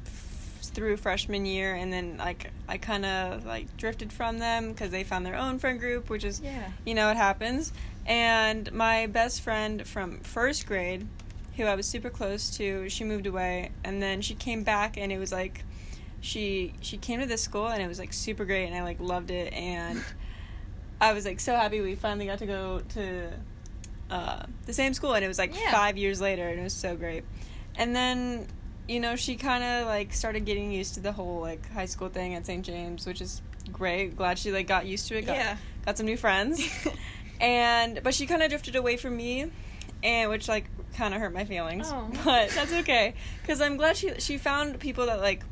f- 0.06 0.60
through 0.75 0.96
freshman 0.96 1.46
year, 1.46 1.75
and 1.75 1.92
then 1.92 2.16
like 2.16 2.50
I 2.69 2.78
kind 2.78 3.04
of 3.04 3.44
like 3.46 3.76
drifted 3.76 4.12
from 4.12 4.38
them 4.38 4.70
because 4.72 4.90
they 4.90 5.04
found 5.04 5.25
their 5.26 5.36
own 5.36 5.58
friend 5.58 5.78
group, 5.78 6.10
which 6.10 6.25
is 6.25 6.40
Yeah. 6.40 6.70
you 6.84 6.94
know 6.94 7.10
it 7.10 7.16
happens. 7.16 7.72
And 8.06 8.70
my 8.72 9.06
best 9.06 9.40
friend 9.42 9.86
from 9.86 10.20
first 10.20 10.66
grade, 10.66 11.06
who 11.56 11.64
I 11.64 11.75
was 11.75 11.86
super 11.86 12.10
close 12.10 12.50
to, 12.56 12.88
she 12.88 13.04
moved 13.04 13.26
away, 13.26 13.70
and 13.84 14.02
then 14.02 14.20
she 14.22 14.34
came 14.34 14.62
back, 14.62 14.96
and 14.96 15.12
it 15.12 15.19
was 15.19 15.32
like 15.32 15.64
she 16.25 16.73
she 16.81 16.97
came 16.97 17.21
to 17.21 17.26
this 17.26 17.43
school, 17.43 17.69
and 17.69 17.82
it 17.82 17.87
was 17.87 17.99
like 17.99 18.12
super 18.12 18.44
great, 18.44 18.67
and 18.67 18.75
I 18.75 18.82
like 18.82 18.99
loved 19.00 19.31
it, 19.31 19.53
and 19.53 20.03
I 21.00 21.12
was 21.12 21.25
like 21.26 21.38
so 21.41 21.55
happy 21.55 21.81
we 21.81 21.94
finally 21.94 22.26
got 22.26 22.38
to 22.38 22.47
go 22.47 22.81
to 22.94 23.31
uh, 24.11 24.43
the 24.67 24.73
same 24.73 24.94
school, 24.94 25.12
and 25.15 25.25
it 25.25 25.29
was 25.29 25.38
like 25.38 25.55
Yeah. 25.55 25.71
five 25.71 25.99
years 25.99 26.21
later, 26.21 26.49
and 26.49 26.59
it 26.59 26.62
was 26.62 26.73
so 26.75 26.97
great. 26.97 27.25
And 27.76 27.94
then 27.94 28.47
you 28.88 29.00
know 29.00 29.17
she 29.17 29.37
kind 29.37 29.62
of 29.65 29.87
like 29.87 30.12
started 30.15 30.44
getting 30.47 30.73
used 30.73 30.94
to 30.94 31.00
the 31.00 31.12
whole 31.12 31.41
like 31.41 31.71
high 31.73 31.87
school 31.87 32.09
thing 32.09 32.35
at 32.35 32.47
St. 32.47 32.65
James, 32.65 33.06
which 33.06 33.20
is 33.20 33.43
great. 33.70 34.17
Glad 34.17 34.38
she 34.38 34.50
like 34.50 34.67
got 34.67 34.87
used 34.87 35.09
to 35.09 35.19
it. 35.19 35.27
Got, 35.27 35.37
Yeah. 35.37 35.56
got 35.85 35.99
some 35.99 36.06
new 36.06 36.17
friends. 36.17 36.61
and 37.41 38.00
but 38.03 38.15
she 38.15 38.27
kind 38.27 38.43
of 38.43 38.49
drifted 38.49 38.77
away 38.77 38.97
from 38.97 39.17
me 39.17 39.50
and 40.03 40.31
which 40.31 40.49
like 40.49 40.67
kind 40.97 41.12
of 41.12 41.20
hurt 41.20 41.35
my 41.35 41.44
feelings 41.44 41.88
Oh. 41.93 42.09
but 42.25 42.49
that's 42.55 42.73
okay 42.73 43.15
because 43.43 43.61
i'm 43.61 43.77
glad 43.77 43.97
she 43.97 44.12
she 44.20 44.38
found 44.38 44.79
people 44.79 45.06
that 45.06 45.19
like 45.20 45.43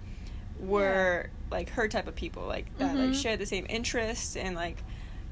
were 0.63 1.29
like 1.51 1.69
her 1.71 1.89
type 1.89 2.07
of 2.07 2.15
people 2.15 2.47
like 2.47 2.67
that 2.79 2.95
like 2.97 3.11
Mhm. 3.11 3.21
shared 3.23 3.39
the 3.41 3.47
same 3.47 3.67
interests 3.69 4.37
and 4.37 4.55
like 4.57 4.79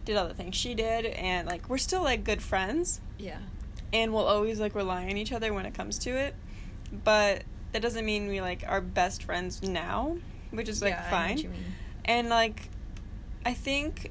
did 0.04 0.16
all 0.16 0.26
the 0.28 0.34
things 0.34 0.56
she 0.56 0.74
did 0.74 1.06
and 1.06 1.46
like 1.48 1.68
we're 1.68 1.78
still 1.78 2.02
like 2.02 2.24
good 2.24 2.42
friends 2.42 3.00
Yeah. 3.18 3.38
and 3.92 4.12
we'll 4.12 4.26
always 4.26 4.58
like 4.60 4.74
rely 4.74 5.04
on 5.04 5.16
each 5.16 5.32
other 5.32 5.54
when 5.54 5.64
it 5.66 5.72
comes 5.74 5.98
to 6.00 6.10
it 6.10 6.34
but 7.04 7.44
that 7.72 7.80
doesn't 7.80 8.04
mean 8.04 8.26
we 8.28 8.40
like 8.40 8.64
are 8.66 8.80
best 8.80 9.22
friends 9.22 9.62
now 9.62 10.16
which 10.50 10.68
is 10.68 10.82
like 10.82 10.94
yeah, 10.94 11.10
fine 11.10 11.36
what 11.36 11.42
you 11.44 11.48
mean. 11.50 11.64
and 12.04 12.28
like, 12.28 12.68
I 13.46 13.54
think 13.54 14.10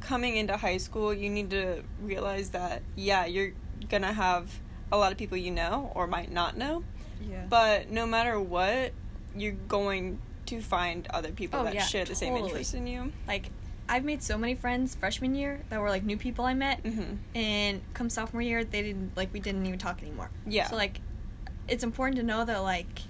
coming 0.00 0.36
into 0.36 0.56
high 0.56 0.76
school, 0.76 1.14
you 1.14 1.30
need 1.30 1.50
to 1.50 1.82
realize 2.02 2.50
that 2.50 2.82
yeah, 2.96 3.24
you're 3.26 3.52
gonna 3.88 4.12
have 4.12 4.50
a 4.92 4.98
lot 4.98 5.12
of 5.12 5.18
people 5.18 5.38
you 5.38 5.50
know 5.50 5.92
or 5.94 6.06
might 6.06 6.30
not 6.32 6.56
know, 6.56 6.82
Yeah. 7.26 7.44
but 7.48 7.90
no 7.90 8.06
matter 8.06 8.38
what, 8.40 8.92
you're 9.36 9.52
going 9.68 10.18
to 10.46 10.60
find 10.60 11.06
other 11.10 11.30
people 11.32 11.60
Oh, 11.60 11.64
that 11.64 11.74
yeah, 11.74 11.82
share 11.84 12.04
the 12.04 12.14
same 12.14 12.32
totally. 12.34 12.50
interests 12.50 12.74
in 12.74 12.86
you. 12.86 13.12
like, 13.26 13.48
I've 13.88 14.04
made 14.04 14.22
so 14.22 14.38
many 14.38 14.54
friends 14.54 14.94
freshman 14.94 15.34
year 15.34 15.60
that 15.68 15.78
were 15.80 15.90
like 15.90 16.04
new 16.04 16.16
people 16.16 16.44
I 16.46 16.54
met, 16.54 16.80
hmm 16.80 17.16
and 17.34 17.82
come 17.92 18.08
sophomore 18.08 18.40
year, 18.42 18.64
they 18.64 18.82
didn't 18.82 19.14
like 19.16 19.32
we 19.32 19.40
didn't 19.40 19.66
even 19.66 19.78
talk 19.78 20.00
anymore. 20.02 20.30
Yeah. 20.46 20.68
So 20.68 20.76
like, 20.76 21.00
it's 21.68 21.84
important 21.84 22.16
to 22.16 22.22
know 22.22 22.44
that 22.46 22.58
like 22.62 23.00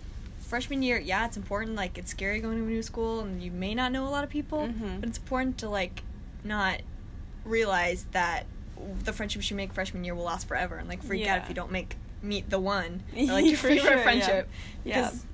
freshman 0.40 0.82
year, 0.82 0.98
yeah, 0.98 1.26
it's 1.26 1.36
important. 1.36 1.76
Like 1.76 1.96
it's 1.96 2.10
scary 2.10 2.40
going 2.40 2.58
to 2.58 2.64
a 2.64 2.66
new 2.66 2.82
school, 2.82 3.20
and 3.20 3.40
you 3.42 3.50
may 3.52 3.74
not 3.74 3.92
know 3.92 4.06
a 4.06 4.10
lot 4.10 4.24
of 4.24 4.30
people, 4.30 4.66
Mhm. 4.66 5.00
but 5.00 5.08
it's 5.08 5.18
important 5.18 5.58
to 5.58 5.68
like 5.68 6.02
not 6.42 6.80
realize 7.44 8.06
that 8.12 8.46
the 9.04 9.12
friendships 9.12 9.50
you 9.50 9.56
make 9.56 9.72
freshman 9.72 10.04
year 10.04 10.14
will 10.14 10.24
last 10.24 10.48
forever, 10.48 10.76
and 10.76 10.88
like 10.88 11.02
freak 11.02 11.26
out 11.26 11.38
if 11.42 11.48
you 11.48 11.54
don't 11.54 11.70
make 11.70 11.96
meet 12.22 12.48
the 12.50 12.58
one, 12.58 13.02
or, 13.16 13.24
like 13.26 13.46
your 13.46 13.56
favorite 13.56 13.80
sure, 13.82 13.96
yeah. 13.96 14.02
friendship. 14.02 14.48
Yeah. 14.84 15.02
Because 15.02 15.26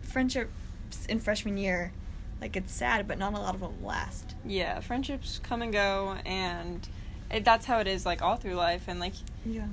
friendships 0.90 1.06
in 1.06 1.18
freshman 1.20 1.56
year, 1.56 1.92
like 2.40 2.56
it's 2.56 2.72
sad, 2.72 3.06
but 3.06 3.18
not 3.18 3.34
a 3.34 3.38
lot 3.38 3.54
of 3.54 3.60
them 3.60 3.84
last. 3.84 4.34
Yeah, 4.44 4.80
friendships 4.80 5.40
come 5.42 5.62
and 5.62 5.72
go, 5.72 6.16
and 6.24 6.86
it, 7.30 7.44
that's 7.44 7.66
how 7.66 7.78
it 7.78 7.86
is 7.86 8.04
like 8.04 8.22
all 8.22 8.36
through 8.36 8.54
life. 8.54 8.84
And 8.88 8.98
like, 9.00 9.14
Yeah. 9.44 9.66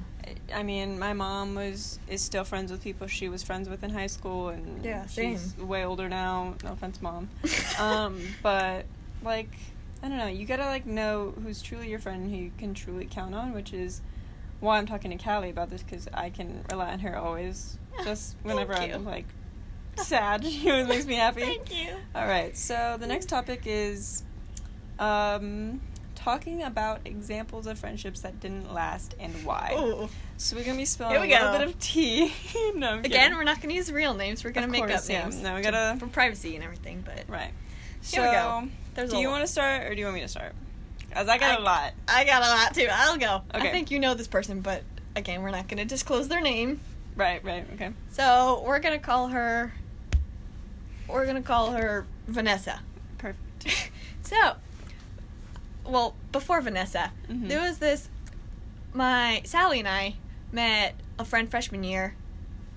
I 0.53 0.61
mean, 0.63 0.99
my 0.99 1.13
mom 1.13 1.55
was 1.55 1.99
is 2.07 2.21
still 2.21 2.43
friends 2.43 2.69
with 2.71 2.83
people 2.83 3.07
she 3.07 3.29
was 3.29 3.43
friends 3.43 3.69
with 3.69 3.83
in 3.83 3.89
high 3.91 4.07
school, 4.07 4.49
and 4.49 4.83
Yeah, 4.83 5.05
she's 5.07 5.53
same. 5.53 5.67
way 5.67 5.85
older 5.85 6.09
now. 6.09 6.55
No 6.63 6.73
offense, 6.73 7.01
mom. 7.01 7.29
um, 7.79 8.21
but 8.43 8.85
like, 9.23 9.49
I 10.03 10.09
don't 10.09 10.17
know. 10.17 10.27
You 10.27 10.45
gotta 10.45 10.65
like 10.65 10.85
know 10.85 11.33
who's 11.43 11.61
truly 11.61 11.89
your 11.89 11.99
friend 11.99 12.23
and 12.23 12.31
who 12.31 12.37
you 12.43 12.51
can 12.57 12.73
truly 12.73 13.07
count 13.09 13.33
on, 13.33 13.53
which 13.53 13.73
is 13.73 14.01
why 14.59 14.77
I'm 14.77 14.85
talking 14.87 15.15
to 15.15 15.23
Callie 15.23 15.49
about 15.51 15.69
this 15.69 15.83
because 15.83 16.07
I 16.13 16.29
can 16.29 16.63
rely 16.69 16.91
on 16.91 16.99
her 16.99 17.17
always. 17.17 17.77
Just 18.03 18.35
whenever 18.43 18.73
I'm 18.75 19.05
like 19.05 19.25
sad, 19.99 20.45
she 20.47 20.69
always 20.69 20.87
makes 20.87 21.05
me 21.05 21.15
happy. 21.15 21.41
Thank 21.41 21.73
you. 21.73 21.95
All 22.15 22.25
right. 22.27 22.55
So 22.57 22.97
the 22.99 23.07
next 23.07 23.27
topic 23.29 23.63
is 23.65 24.23
um, 24.99 25.81
talking 26.15 26.63
about 26.63 27.01
examples 27.05 27.67
of 27.67 27.77
friendships 27.79 28.21
that 28.21 28.39
didn't 28.39 28.73
last 28.73 29.15
and 29.19 29.33
why. 29.45 29.75
Ooh. 29.77 30.09
So 30.37 30.55
we're 30.55 30.63
gonna 30.65 30.77
be 30.77 30.85
spilling 30.85 31.15
a 31.15 31.19
little 31.19 31.37
go. 31.51 31.57
bit 31.59 31.67
of 31.67 31.79
tea. 31.79 32.31
no, 32.75 32.89
I'm 32.91 32.99
Again, 32.99 33.11
kidding. 33.11 33.37
we're 33.37 33.43
not 33.43 33.57
going 33.57 33.69
to 33.69 33.75
use 33.75 33.91
real 33.91 34.13
names. 34.13 34.43
We're 34.43 34.51
going 34.51 34.63
to 34.63 34.67
Of 34.67 34.71
make 34.71 34.87
course, 34.87 35.05
up 35.05 35.11
yeah. 35.11 35.23
names. 35.23 35.41
No, 35.41 35.55
we 35.55 35.61
gotta- 35.61 35.97
for 35.99 36.07
privacy 36.07 36.55
and 36.55 36.63
everything. 36.63 37.03
But 37.05 37.23
right. 37.27 37.51
Here 38.03 38.21
we 38.21 38.27
go. 38.31 38.67
There's 38.93 39.09
do 39.11 39.17
a 39.17 39.19
you 39.21 39.29
want 39.29 39.41
to 39.45 39.47
start 39.51 39.83
or 39.83 39.93
do 39.93 39.99
you 39.99 40.05
want 40.05 40.15
me 40.15 40.21
to 40.21 40.27
start? 40.27 40.53
As 41.13 41.27
I 41.27 41.37
got 41.37 41.59
a 41.59 41.61
I- 41.61 41.63
lot. 41.63 41.93
I 42.07 42.23
got 42.25 42.43
a 42.43 42.47
lot 42.47 42.73
too. 42.75 42.87
I'll 42.91 43.17
go. 43.17 43.41
Okay. 43.55 43.67
I 43.69 43.71
think 43.71 43.89
you 43.91 43.99
know 43.99 44.13
this 44.13 44.27
person, 44.27 44.61
but 44.61 44.83
again, 45.15 45.41
we're 45.41 45.49
not 45.51 45.67
going 45.67 45.79
to 45.79 45.85
disclose 45.85 46.27
their 46.27 46.41
name. 46.41 46.79
Right. 47.15 47.43
Right. 47.43 47.65
Okay. 47.73 47.91
So 48.11 48.63
we're 48.67 48.79
going 48.79 48.97
to 48.99 49.03
call 49.03 49.29
her. 49.29 49.73
We're 51.07 51.25
going 51.25 51.35
to 51.37 51.41
call 51.47 51.71
her 51.71 52.05
Vanessa. 52.27 52.81
Perfect. 53.17 53.91
So, 54.23 54.55
well, 55.85 56.15
before 56.33 56.59
Vanessa, 56.59 57.11
Mhm. 57.29 57.47
there 57.47 57.61
was 57.61 57.77
this. 57.77 58.09
My 58.93 59.41
Sally 59.45 59.79
and 59.79 59.87
I 59.87 60.15
met 60.51 60.95
a 61.17 61.23
friend 61.23 61.49
freshman 61.49 61.83
year, 61.85 62.13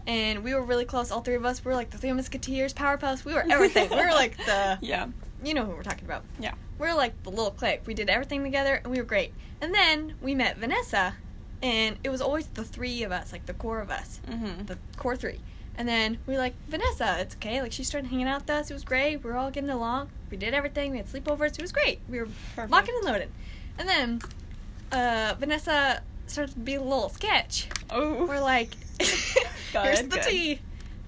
and 0.06 0.44
we 0.44 0.54
were 0.54 0.62
really 0.62 0.84
close. 0.84 1.10
All 1.10 1.20
three 1.22 1.34
of 1.34 1.44
us 1.44 1.64
we 1.64 1.70
were 1.70 1.74
like 1.74 1.90
the 1.90 1.98
Three 1.98 2.12
Musketeers, 2.12 2.72
Powerpuffs. 2.72 3.24
We 3.24 3.34
were 3.34 3.44
everything. 3.50 3.90
we 3.90 3.96
were 3.96 4.12
like 4.12 4.36
the. 4.36 4.78
Yeah. 4.82 5.08
You 5.42 5.54
know 5.54 5.64
who 5.64 5.72
we're 5.72 5.82
talking 5.82 6.04
about. 6.04 6.22
Yeah. 6.38 6.52
We 6.78 6.86
were 6.86 6.94
like 6.94 7.20
the 7.24 7.30
little 7.30 7.50
clique. 7.50 7.80
We 7.86 7.94
did 7.94 8.08
everything 8.08 8.44
together, 8.44 8.74
and 8.84 8.92
we 8.92 8.98
were 8.98 9.04
great. 9.04 9.32
And 9.60 9.74
then 9.74 10.14
we 10.22 10.34
met 10.36 10.56
Vanessa, 10.58 11.14
and 11.62 11.96
it 12.04 12.10
was 12.10 12.20
always 12.20 12.46
the 12.48 12.62
three 12.64 13.02
of 13.02 13.10
us, 13.10 13.32
like 13.32 13.46
the 13.46 13.54
core 13.54 13.80
of 13.80 13.90
us, 13.90 14.20
Mm-hmm. 14.28 14.66
the 14.66 14.78
core 14.98 15.16
three. 15.16 15.40
And 15.76 15.88
then 15.88 16.18
we 16.26 16.34
were 16.34 16.38
like, 16.38 16.54
Vanessa, 16.68 17.16
it's 17.20 17.36
okay. 17.36 17.62
Like, 17.62 17.72
she 17.72 17.84
started 17.84 18.08
hanging 18.08 18.26
out 18.26 18.42
with 18.42 18.50
us. 18.50 18.70
It 18.70 18.74
was 18.74 18.84
great. 18.84 19.24
We 19.24 19.30
were 19.30 19.36
all 19.36 19.50
getting 19.50 19.70
along. 19.70 20.10
We 20.30 20.36
did 20.36 20.52
everything. 20.52 20.90
We 20.90 20.98
had 20.98 21.06
sleepovers. 21.06 21.52
It 21.58 21.62
was 21.62 21.72
great. 21.72 22.00
We 22.08 22.18
were 22.18 22.28
Perfect. 22.54 22.70
locking 22.70 22.94
and 22.96 23.04
loading. 23.06 23.30
And 23.78 23.88
then 23.88 24.20
uh, 24.92 25.34
Vanessa 25.38 26.02
started 26.26 26.52
to 26.52 26.58
be 26.58 26.74
a 26.74 26.82
little 26.82 27.08
sketch. 27.08 27.68
Oh. 27.88 28.26
We're 28.26 28.40
like, 28.40 28.70
Go 29.72 29.80
here's 29.82 30.02
the 30.02 30.18
tea. 30.18 30.60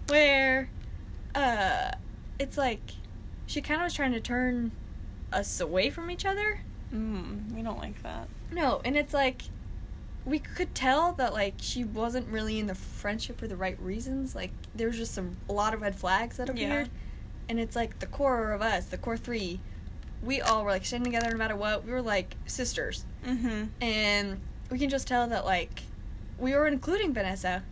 Where 0.09 0.69
uh, 1.35 1.93
it's 2.39 2.57
like 2.57 2.81
she 3.47 3.61
kind 3.61 3.81
of 3.81 3.85
was 3.85 3.95
trying 3.95 4.13
to 4.13 4.21
turn 4.21 4.73
us 5.33 5.61
away 5.61 5.91
from 5.91 6.11
each 6.11 6.25
other. 6.25 6.61
Mm, 6.93 7.53
we 7.53 7.63
don't 7.63 7.79
like 7.79 8.03
that. 8.03 8.29
No, 8.51 8.81
and 8.85 8.97
it's 8.97 9.15
like 9.15 9.43
we 10.25 10.39
could 10.39 10.75
tell 10.75 11.13
that 11.15 11.33
like 11.33 11.55
she 11.59 11.85
wasn't 11.85 12.29
really 12.29 12.59
in 12.59 12.67
the 12.67 12.75
friendship 12.75 13.39
for 13.39 13.49
the 13.49 13.57
right 13.57 13.79
reasons. 13.81 14.35
Like 14.35 14.53
there 14.75 14.87
was 14.89 14.97
just 14.97 15.15
some 15.15 15.37
a 15.49 15.53
lot 15.53 15.75
of 15.75 15.83
red 15.83 15.95
flags 15.97 16.37
that 16.37 16.47
Yeah. 16.49 16.53
appeared. 16.67 16.91
And 17.49 17.59
it's 17.59 17.75
like 17.77 17.99
the 17.99 18.07
core 18.07 18.53
of 18.53 18.63
us, 18.63 18.87
the 18.87 18.99
core 18.99 19.17
three, 19.17 19.61
we 20.23 20.41
all 20.41 20.65
were 20.65 20.71
like 20.71 20.85
standing 20.85 21.13
together 21.13 21.33
no 21.33 21.37
matter 21.39 21.57
what. 21.57 21.85
We 21.85 21.91
were 21.93 22.03
like 22.03 22.37
sisters. 22.47 23.05
Mm-hmm. 23.27 23.65
And 23.83 24.41
we 24.71 24.79
can 24.79 24.89
just 24.89 25.09
tell 25.09 25.27
that 25.29 25.45
like 25.45 25.83
we 26.39 26.55
were 26.55 26.67
including 26.69 27.13
Vanessa, 27.13 27.63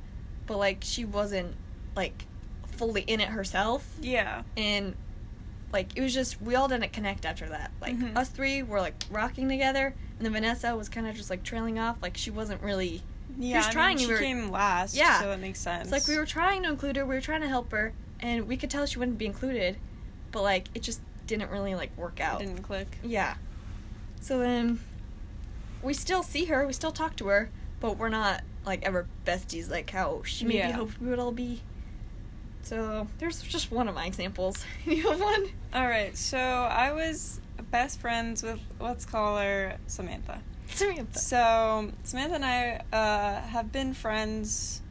but 0.47 0.59
like 0.59 0.79
she 0.81 1.05
wasn't 1.05 1.55
like 1.95 2.25
fully 2.67 3.03
in 3.03 3.21
it 3.21 3.29
herself. 3.29 3.87
Yeah. 4.01 4.43
And 4.57 4.97
like 5.73 5.97
it 5.97 6.01
was 6.03 6.13
just 6.13 6.43
we 6.43 6.57
all 6.57 6.67
didn't 6.67 6.93
connect 6.93 7.25
after 7.25 7.49
that. 7.49 7.71
Like 7.81 7.97
Mhm. 7.97 8.17
us 8.17 8.29
three 8.29 8.65
were 8.65 8.81
like 8.81 9.05
rocking 9.09 9.49
together 9.49 9.95
and 10.21 10.27
then 10.27 10.35
Vanessa 10.35 10.77
was 10.77 10.91
kind 10.91 11.07
of 11.07 11.17
just 11.17 11.31
like 11.31 11.43
trailing 11.43 11.79
off. 11.79 11.97
Like 12.03 12.15
she 12.19 12.31
wasn't 12.31 12.63
really 12.63 13.03
Yeah. 13.39 13.57
was 13.57 13.65
I 13.65 13.69
mean, 13.69 13.73
trying, 13.73 13.99
she 13.99 14.07
we 14.07 14.13
were- 14.13 14.19
came 14.19 14.51
last. 14.51 14.95
Yeah. 14.95 15.19
So 15.19 15.29
that 15.31 15.41
makes 15.41 15.59
sense. 15.59 15.85
It's 15.85 15.93
like 15.93 16.07
we 16.07 16.19
were 16.19 16.27
trying 16.27 16.63
to 16.65 16.69
include 16.69 16.97
her, 16.97 17.07
we 17.07 17.15
were 17.15 17.21
trying 17.23 17.41
to 17.41 17.49
help 17.49 17.73
her, 17.73 17.95
and 18.21 18.47
we 18.47 18.59
could 18.59 18.69
tell 18.71 18.85
she 18.85 18.99
wouldn't 18.99 19.17
be 19.17 19.25
included, 19.25 19.79
but 20.31 20.43
like 20.43 20.67
it 20.75 20.83
just 20.83 21.01
didn't 21.27 21.51
really 21.51 21.75
like 21.75 21.97
work 21.97 22.21
It 22.21 22.25
out. 22.25 22.41
didn't 22.41 22.63
click. 22.63 22.99
Yeah. 23.03 23.37
So 24.21 24.39
then 24.39 24.81
we 25.83 25.95
still 25.95 26.23
see 26.23 26.45
her, 26.47 26.67
we 26.67 26.75
still 26.75 26.93
talk 26.93 27.17
to 27.17 27.29
her, 27.29 27.49
but 27.81 27.97
we're 27.97 28.11
not 28.11 28.43
like 28.67 28.83
ever 28.83 29.07
besties 29.25 29.71
like 29.71 29.89
how 29.89 30.21
she 30.27 30.45
maybe 30.45 30.59
Yeah. 30.59 30.73
hoped 30.73 31.01
we 31.01 31.09
would 31.09 31.19
all 31.19 31.33
be. 31.33 31.63
So 32.63 33.07
there's 33.19 33.43
just 33.43 33.71
one 33.73 33.89
of 33.89 33.95
my 33.95 34.07
examples. 34.07 34.65
you 34.87 35.09
have 35.09 35.21
one? 35.21 35.47
All 35.75 35.87
right. 35.87 36.17
So 36.17 36.39
I 36.39 36.93
was 36.93 37.41
best 37.71 38.01
friends 38.01 38.43
with 38.43 38.61
let's 38.81 39.05
call 39.05 39.39
her 39.39 39.77
Samantha. 39.87 40.41
Samantha. 40.69 41.19
So 41.19 41.91
Samantha 42.05 42.35
and 42.37 42.45
I 42.45 42.83
uh, 42.93 43.41
have 43.49 43.73
been 43.73 43.93
friends 43.95 44.83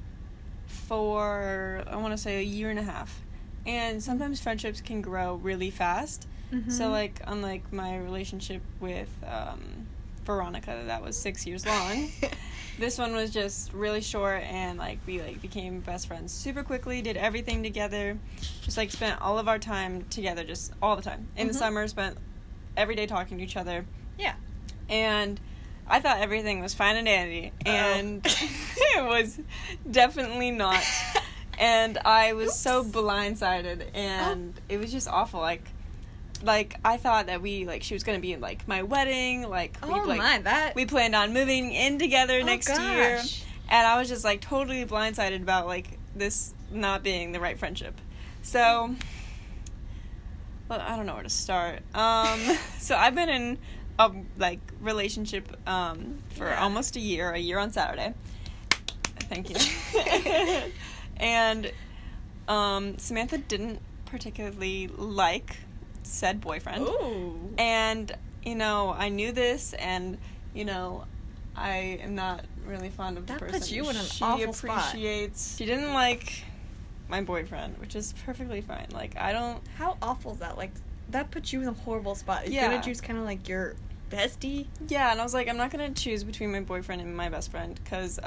for 0.68 1.84
I 1.88 1.96
want 1.98 2.14
to 2.14 2.18
say 2.18 2.40
a 2.40 2.44
year 2.44 2.70
and 2.70 2.80
a 2.80 2.84
half, 2.84 3.22
and 3.66 4.02
sometimes 4.02 4.40
friendships 4.42 4.82
can 4.82 5.02
grow 5.02 5.36
really 5.36 5.70
fast. 5.72 6.28
So 6.68 6.86
Mhm. 6.86 6.92
like 6.92 7.22
unlike 7.28 7.72
my 7.72 7.96
relationship 7.98 8.64
with 8.80 9.10
um, 9.24 9.88
Veronica, 10.26 10.82
that 10.88 11.04
was 11.04 11.16
six 11.16 11.46
years 11.46 11.64
long. 11.66 12.10
this 12.80 12.98
one 12.98 13.14
was 13.14 13.32
just 13.32 13.74
really 13.74 14.02
short, 14.02 14.42
and 14.44 14.78
like 14.80 15.00
we 15.06 15.22
like 15.22 15.42
became 15.42 15.80
best 15.82 16.08
friends 16.08 16.32
super 16.32 16.64
quickly. 16.64 17.02
Did 17.02 17.18
everything 17.18 17.62
together, 17.64 18.18
just 18.64 18.78
like 18.78 18.92
spent 18.92 19.22
all 19.22 19.38
of 19.38 19.48
our 19.48 19.60
time 19.60 20.06
together, 20.10 20.44
just 20.44 20.72
all 20.82 20.96
the 20.96 21.02
time. 21.02 21.28
In 21.36 21.48
the 21.48 21.54
Mhm. 21.54 21.58
summer, 21.58 21.88
spent 21.88 22.18
every 22.78 22.96
day 22.96 23.06
talking 23.08 23.38
to 23.40 23.44
each 23.44 23.58
other 23.58 23.86
yeah. 24.18 24.36
and 24.88 25.40
I 25.88 26.00
thought 26.00 26.20
everything 26.22 26.62
was 26.62 26.74
fine 26.74 26.96
and 26.96 27.06
dandy, 27.08 27.52
Uh-oh. 27.66 27.72
and 27.72 28.22
it 28.96 29.04
was 29.06 29.40
definitely 29.90 30.52
not. 30.52 30.84
And 31.62 31.98
I 32.06 32.32
was 32.32 32.58
so 32.58 32.86
blindsided, 32.86 33.88
and 33.94 34.54
it 34.70 34.78
was 34.78 34.94
just 34.94 35.10
awful. 35.10 35.42
Like, 35.42 35.68
like 36.44 36.76
I 36.86 36.98
thought 36.98 37.26
that 37.28 37.42
we 37.42 37.66
like 37.66 37.84
she 37.84 37.94
was 37.94 38.04
gonna 38.04 38.20
be 38.20 38.34
in 38.34 38.42
like 38.42 38.68
my 38.68 38.84
wedding, 38.84 39.48
like 39.50 39.78
we 39.86 39.94
Oh 39.94 40.04
like 40.08 40.18
my, 40.18 40.38
that. 40.40 40.76
we 40.76 40.86
planned 40.86 41.16
on 41.16 41.34
moving 41.34 41.72
in 41.72 42.00
together 42.00 42.40
Oh, 42.42 42.46
next 42.46 42.70
year, 42.70 43.22
and 43.70 43.88
I 43.88 43.98
was 44.00 44.08
just 44.10 44.24
like 44.24 44.42
totally 44.42 44.86
blindsided 44.86 45.42
about 45.42 45.68
like 45.68 45.98
this 46.16 46.54
not 46.72 47.04
being 47.04 47.32
the 47.32 47.40
right 47.40 47.58
friendship. 47.58 48.00
So, 48.42 48.96
well, 50.70 50.80
I 50.82 50.96
don't 50.96 51.06
know 51.06 51.16
where 51.16 51.24
to 51.24 51.30
start. 51.30 51.82
Um, 51.94 52.40
so 52.80 52.96
I've 52.96 53.16
been 53.16 53.30
in 53.30 53.58
a 53.98 54.12
like 54.38 54.60
relationship 54.80 55.58
um 55.68 56.20
for 56.36 56.48
Yeah. 56.48 56.62
almost 56.64 56.96
a 56.96 57.00
year, 57.00 57.32
a 57.32 57.38
year 57.40 57.60
on 57.60 57.72
Saturday. 57.72 58.14
Thank 59.30 59.50
you. 59.50 59.58
and 61.18 61.72
um, 62.48 62.98
Samantha 62.98 63.38
didn't 63.38 63.80
particularly 64.06 64.88
like 64.88 65.58
said 66.10 66.42
boyfriend. 66.42 66.84
Ooh. 66.84 67.54
And, 67.58 68.12
you 68.44 68.56
know, 68.56 68.94
I 68.98 69.10
knew 69.10 69.32
this, 69.32 69.74
and, 69.74 70.18
you 70.54 70.66
know, 70.66 71.06
I 71.56 72.00
am 72.02 72.16
not 72.16 72.46
really 72.66 72.90
fond 72.90 73.18
of 73.18 73.28
the 73.28 73.34
That 73.34 73.40
person. 73.40 73.54
puts 73.60 73.72
you 73.72 73.90
in 73.90 73.96
an 73.96 74.06
she 74.06 74.24
awful 74.24 74.54
spot. 74.54 74.88
appreciates. 74.90 75.58
She 75.58 75.66
didn't 75.66 75.94
like 75.94 76.44
my 77.10 77.22
boyfriend, 77.22 77.78
which 77.80 77.96
is 77.96 78.14
perfectly 78.26 78.62
fine. 78.62 78.88
Like, 78.92 79.18
I 79.18 79.32
don't. 79.34 79.62
How 79.78 79.98
awful 80.02 80.34
is 80.34 80.40
that? 80.40 80.58
Like, 80.58 80.72
that 81.10 81.32
puts 81.32 81.52
you 81.52 81.62
in 81.62 81.68
a 81.68 81.74
horrible 81.74 82.16
spot. 82.16 82.46
You're 82.46 82.54
Yeah. 82.64 82.70
gonna 82.70 82.84
choose 82.84 83.02
kind 83.02 83.18
of 83.18 83.26
like 83.26 83.48
your 83.50 83.76
bestie. 84.12 84.68
Yeah, 84.88 85.12
and 85.12 85.20
I 85.20 85.24
was 85.24 85.34
like, 85.34 85.48
I'm 85.50 85.58
not 85.58 85.72
gonna 85.72 85.90
choose 85.92 86.24
between 86.24 86.52
my 86.52 86.62
boyfriend 86.62 87.02
and 87.02 87.16
my 87.18 87.30
best 87.30 87.50
friend 87.52 87.80
because 87.84 88.20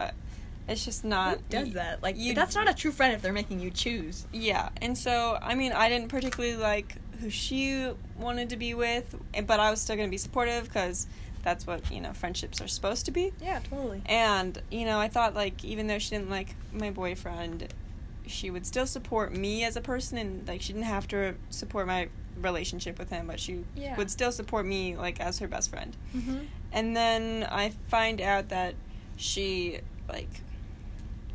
it's 0.68 0.84
just 0.84 1.04
not. 1.04 1.36
Who 1.36 1.42
does 1.48 1.72
that? 1.74 2.02
Like, 2.02 2.16
you- 2.18 2.34
that's 2.34 2.54
not 2.56 2.68
a 2.68 2.74
true 2.74 2.90
friend 2.92 3.14
if 3.14 3.22
they're 3.22 3.32
making 3.32 3.60
you 3.60 3.70
choose. 3.70 4.26
Yeah, 4.32 4.68
and 4.82 4.98
so 4.98 5.38
I 5.40 5.54
mean, 5.54 5.72
I 5.72 5.88
didn't 5.88 6.08
particularly 6.08 6.56
like 6.56 6.96
who 7.22 7.30
she 7.30 7.90
wanted 8.18 8.50
to 8.50 8.56
be 8.56 8.74
with, 8.74 9.14
but 9.46 9.60
I 9.60 9.70
was 9.70 9.80
still 9.80 9.96
gonna 9.96 10.08
be 10.08 10.18
supportive 10.18 10.64
because 10.64 11.06
that's 11.42 11.66
what 11.66 11.90
you 11.90 12.00
know 12.00 12.12
friendships 12.12 12.60
are 12.60 12.68
supposed 12.68 13.06
to 13.06 13.10
be. 13.12 13.32
Yeah, 13.40 13.60
totally. 13.70 14.02
And 14.06 14.60
you 14.70 14.84
know, 14.84 14.98
I 14.98 15.08
thought 15.08 15.34
like 15.34 15.64
even 15.64 15.86
though 15.86 15.98
she 15.98 16.10
didn't 16.10 16.30
like 16.30 16.54
my 16.72 16.90
boyfriend, 16.90 17.72
she 18.26 18.50
would 18.50 18.66
still 18.66 18.86
support 18.86 19.32
me 19.34 19.64
as 19.64 19.76
a 19.76 19.80
person, 19.80 20.18
and 20.18 20.46
like 20.46 20.60
she 20.62 20.72
didn't 20.72 20.86
have 20.86 21.08
to 21.08 21.34
support 21.50 21.86
my 21.86 22.08
relationship 22.40 22.98
with 22.98 23.10
him, 23.10 23.26
but 23.26 23.38
she 23.40 23.64
Yeah. 23.76 23.96
would 23.96 24.10
still 24.10 24.32
support 24.32 24.66
me 24.66 24.96
like 24.96 25.20
as 25.20 25.38
her 25.40 25.48
best 25.48 25.70
friend. 25.70 25.96
Mm-hmm. 26.16 26.38
And 26.72 26.96
then 26.96 27.46
I 27.50 27.70
find 27.88 28.20
out 28.20 28.48
that 28.48 28.74
she 29.16 29.80
like 30.08 30.30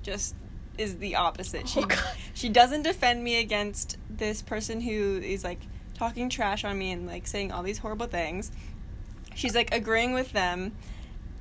just 0.03 0.36
is 0.77 0.98
the 0.98 1.15
opposite. 1.15 1.67
She 1.67 1.79
Oh, 1.82 1.86
God. 1.86 2.00
she 2.34 2.50
doesn't 2.50 2.84
defend 2.84 3.24
me 3.24 3.39
against 3.39 3.98
this 4.10 4.41
person 4.41 4.82
who 4.82 5.17
is 5.24 5.44
like 5.44 5.60
talking 5.98 6.30
trash 6.30 6.63
on 6.63 6.77
me 6.77 6.92
and 6.92 7.08
like 7.08 7.27
saying 7.27 7.51
all 7.51 7.63
these 7.63 7.77
horrible 7.80 8.08
things. 8.08 8.51
She's 9.36 9.56
like 9.56 9.74
agreeing 9.74 10.13
with 10.13 10.32
them 10.32 10.74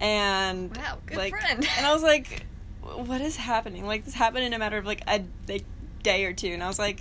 and 0.00 0.76
Wow, 0.76 0.98
good 1.06 1.16
like 1.18 1.30
friend. 1.38 1.66
and 1.76 1.86
I 1.86 1.92
was 1.92 2.02
like 2.02 2.44
what 2.82 3.20
is 3.20 3.36
happening? 3.36 3.86
Like 3.86 4.04
this 4.04 4.14
happened 4.14 4.44
in 4.44 4.52
a 4.52 4.58
matter 4.58 4.78
of 4.78 4.86
like 4.86 5.02
a 5.08 5.25
like 5.48 5.64
day 6.02 6.25
or 6.25 6.32
two 6.32 6.48
and 6.48 6.62
I 6.62 6.68
was 6.68 6.78
like 6.78 7.00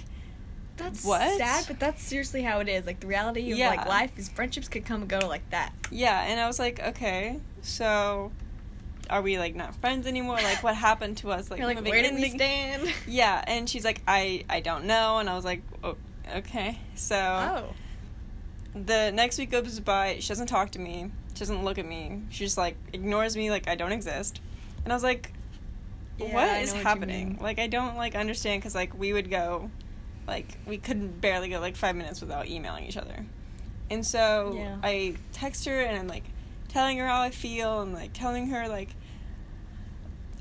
That's 0.78 1.04
What? 1.04 1.38
sad, 1.38 1.66
but 1.68 1.80
that's 1.80 2.02
seriously 2.04 2.42
how 2.42 2.60
it 2.60 2.68
is. 2.68 2.86
Like 2.86 3.00
the 3.00 3.08
reality 3.08 3.52
of 3.52 3.58
Yeah. 3.58 3.70
like 3.70 3.88
life 3.88 4.12
is 4.18 4.30
friendships 4.30 4.68
could 4.68 4.86
come 4.86 5.02
and 5.02 5.10
go 5.10 5.20
like 5.28 5.48
that. 5.52 5.72
Yeah, 5.92 6.24
and 6.28 6.40
I 6.40 6.48
was 6.48 6.60
like, 6.60 6.80
okay, 6.82 7.40
so 7.62 8.32
are 9.10 9.22
we 9.22 9.38
like 9.38 9.54
not 9.56 9.76
friends 9.76 10.08
anymore? 10.08 10.38
Like, 10.38 10.64
what 10.64 10.76
happened 10.76 11.18
to 11.18 11.32
us? 11.32 11.52
Like, 11.52 11.60
You're 11.60 11.68
like, 11.68 11.84
where 11.86 12.02
did 12.02 12.16
we 12.16 12.30
stand? 12.30 12.92
Yeah, 13.08 13.44
and 13.46 13.70
she's 13.70 13.86
like, 13.86 14.02
I 14.08 14.44
I 14.50 14.62
don't 14.62 14.86
know, 14.86 15.20
and 15.20 15.30
I 15.30 15.36
was 15.36 15.46
like, 15.46 15.62
oh, 15.84 15.96
okay. 16.38 16.80
So 16.96 17.16
Oh. 17.16 17.74
the 18.74 19.12
next 19.12 19.38
week 19.38 19.52
goes 19.52 19.80
by. 19.80 20.18
She 20.20 20.28
doesn't 20.30 20.48
talk 20.48 20.72
to 20.72 20.80
me. 20.80 21.12
She 21.34 21.40
doesn't 21.40 21.64
look 21.64 21.78
at 21.78 21.86
me. 21.86 22.22
She 22.30 22.44
just 22.46 22.58
like 22.58 22.78
ignores 22.94 23.36
me, 23.36 23.50
like 23.52 23.68
I 23.68 23.76
don't 23.76 23.92
exist. 23.92 24.40
And 24.84 24.92
I 24.94 24.96
was 24.96 25.04
like, 25.04 25.32
Yeah, 26.18 26.34
what 26.34 26.62
is 26.62 26.74
what 26.74 26.84
happening? 26.84 27.38
Like, 27.42 27.60
I 27.60 27.68
don't 27.68 27.96
like 27.98 28.16
understand 28.16 28.62
because 28.62 28.76
like 28.76 28.98
we 28.98 29.14
would 29.14 29.30
go, 29.30 29.70
like 30.28 30.58
we 30.66 30.78
couldn't 30.78 31.20
barely 31.22 31.50
go 31.50 31.60
like 31.60 31.76
five 31.76 31.96
minutes 31.96 32.22
without 32.22 32.48
emailing 32.48 32.86
each 32.86 32.98
other. 32.98 33.26
And 33.92 34.06
so 34.06 34.54
Yeah. 34.56 34.78
I 34.84 35.16
text 35.34 35.66
her 35.66 35.82
and 35.82 35.98
I'm 35.98 36.08
like 36.08 36.24
telling 36.70 36.98
her 36.98 37.08
how 37.08 37.22
I 37.22 37.30
feel 37.32 37.82
and 37.82 37.94
like 37.94 38.12
telling 38.14 38.48
her 38.48 38.68
like 38.68 38.90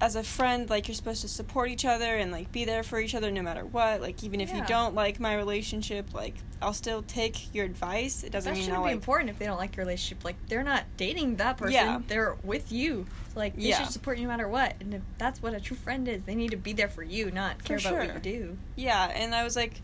as 0.00 0.16
a 0.16 0.22
friend 0.22 0.68
like 0.68 0.88
you're 0.88 0.94
supposed 0.94 1.22
to 1.22 1.28
support 1.28 1.70
each 1.70 1.84
other 1.84 2.16
and 2.16 2.32
like 2.32 2.50
be 2.52 2.64
there 2.64 2.82
for 2.82 2.98
each 3.00 3.14
other 3.14 3.30
no 3.30 3.42
matter 3.42 3.64
what. 3.64 4.00
Like 4.00 4.22
even 4.24 4.40
if 4.40 4.52
you 4.52 4.62
don't 4.66 4.94
like 4.94 5.20
my 5.20 5.34
relationship, 5.36 6.12
like 6.12 6.34
I'll 6.60 6.72
still 6.72 7.02
take 7.02 7.54
your 7.54 7.64
advice. 7.64 8.22
It 8.24 8.32
doesn't 8.32 8.50
that 8.52 8.56
mean 8.56 8.64
shouldn't 8.64 8.78
I'll 8.78 8.84
be 8.84 8.88
like 8.90 8.94
important 8.94 9.30
if 9.30 9.38
they 9.38 9.46
don't 9.46 9.56
like 9.58 9.76
your 9.76 9.84
relationship. 9.86 10.24
Like 10.24 10.36
they're 10.48 10.64
not 10.64 10.84
dating 10.96 11.36
that 11.36 11.56
person. 11.56 11.74
Yeah. 11.74 12.00
They're 12.06 12.36
with 12.42 12.72
you. 12.72 13.06
So 13.32 13.40
like 13.40 13.54
they 13.56 13.62
Yeah. 13.68 13.82
should 13.82 13.92
support 13.92 14.18
you 14.18 14.24
no 14.24 14.30
matter 14.30 14.48
what. 14.48 14.74
And 14.80 14.94
if 14.94 15.02
that's 15.18 15.40
what 15.42 15.54
a 15.54 15.60
true 15.60 15.76
friend 15.76 16.06
is, 16.08 16.22
they 16.24 16.34
need 16.34 16.50
to 16.50 16.56
be 16.56 16.72
there 16.72 16.88
for 16.88 17.02
you, 17.02 17.30
not 17.30 17.62
For 17.62 17.68
care 17.68 17.78
about 17.78 17.94
what 17.94 18.14
you 18.14 18.20
do. 18.20 18.58
Yeah, 18.76 19.04
and 19.14 19.34
I 19.34 19.44
was 19.44 19.54
like, 19.56 19.80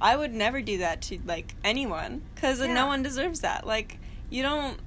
I 0.00 0.16
would 0.16 0.32
never 0.32 0.62
do 0.62 0.78
that 0.78 1.02
to 1.02 1.18
like 1.26 1.54
anyone 1.62 2.22
because 2.34 2.60
Yeah. 2.60 2.72
no 2.72 2.86
one 2.86 3.02
deserves 3.02 3.40
that. 3.40 3.66
Like, 3.66 3.98
you 4.30 4.42
don't, 4.42 4.78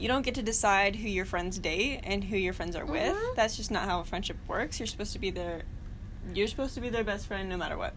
you 0.00 0.08
don't 0.08 0.22
get 0.22 0.34
to 0.36 0.42
decide 0.42 0.96
who 0.96 1.08
your 1.08 1.24
friends 1.26 1.58
date 1.58 2.00
and 2.04 2.24
who 2.24 2.36
your 2.36 2.52
friends 2.52 2.74
are 2.74 2.86
with. 2.86 3.14
Mhm. 3.14 3.36
That's 3.36 3.56
just 3.56 3.70
not 3.70 3.84
how 3.84 4.00
a 4.00 4.04
friendship 4.04 4.36
works. 4.48 4.80
You're 4.80 4.86
supposed 4.86 5.12
to 5.12 5.18
be 5.18 5.30
their, 5.30 5.62
you're 6.34 6.48
supposed 6.48 6.74
to 6.74 6.80
be 6.80 6.88
their 6.88 7.04
best 7.04 7.26
friend 7.26 7.48
no 7.48 7.56
matter 7.56 7.76
what. 7.76 7.92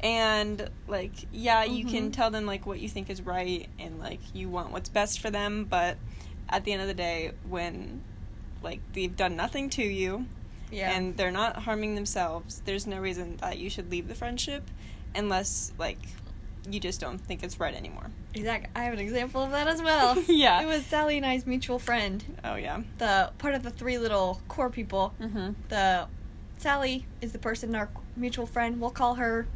And 0.00 0.68
like, 0.88 1.12
yeah, 1.32 1.64
you 1.64 1.84
can 1.84 2.10
Mhm. 2.10 2.12
tell 2.12 2.30
them 2.30 2.44
like 2.44 2.66
what 2.66 2.80
you 2.80 2.88
think 2.88 3.08
is 3.08 3.22
right 3.22 3.68
and 3.78 3.98
like 3.98 4.20
you 4.34 4.48
want 4.48 4.70
what's 4.72 4.88
best 4.88 5.20
for 5.20 5.30
them, 5.30 5.64
but 5.64 5.96
at 6.48 6.64
the 6.64 6.72
end 6.72 6.82
of 6.82 6.88
the 6.88 6.94
day, 6.94 7.32
when 7.48 8.02
like 8.62 8.80
they've 8.92 9.16
done 9.16 9.34
nothing 9.36 9.70
to 9.70 9.82
you 9.82 10.26
Yeah. 10.70 10.90
and 10.92 11.16
they're 11.16 11.30
not 11.32 11.56
harming 11.62 11.94
themselves, 11.94 12.62
there's 12.64 12.86
no 12.86 12.98
reason 12.98 13.36
that 13.38 13.58
you 13.58 13.70
should 13.70 13.90
leave 13.90 14.08
the 14.08 14.14
friendship 14.14 14.68
unless 15.14 15.72
like 15.78 15.98
you 16.70 16.78
just 16.80 17.00
don't 17.00 17.18
think 17.18 17.42
it's 17.42 17.58
right 17.58 17.74
anymore. 17.74 18.10
Exactly. 18.34 18.70
I 18.74 18.84
have 18.84 18.92
an 18.92 19.00
example 19.00 19.42
of 19.42 19.50
that 19.50 19.66
as 19.66 19.82
well. 19.82 20.16
Yeah. 20.28 20.62
It 20.62 20.66
was 20.66 20.84
Sally 20.86 21.16
and 21.16 21.26
I's 21.26 21.46
mutual 21.46 21.78
friend. 21.78 22.24
Oh 22.44 22.54
yeah. 22.54 22.82
The 22.98 23.32
part 23.38 23.54
of 23.54 23.62
the 23.62 23.70
three 23.70 23.98
little 23.98 24.40
core 24.48 24.70
people. 24.70 25.14
Mm-hmm. 25.20 25.52
The 25.68 26.06
Sally 26.58 27.06
is 27.20 27.32
the 27.32 27.38
person 27.38 27.74
our 27.74 27.88
mutual 28.16 28.46
friend. 28.46 28.80
We'll 28.80 28.90
call 28.90 29.14
her 29.16 29.46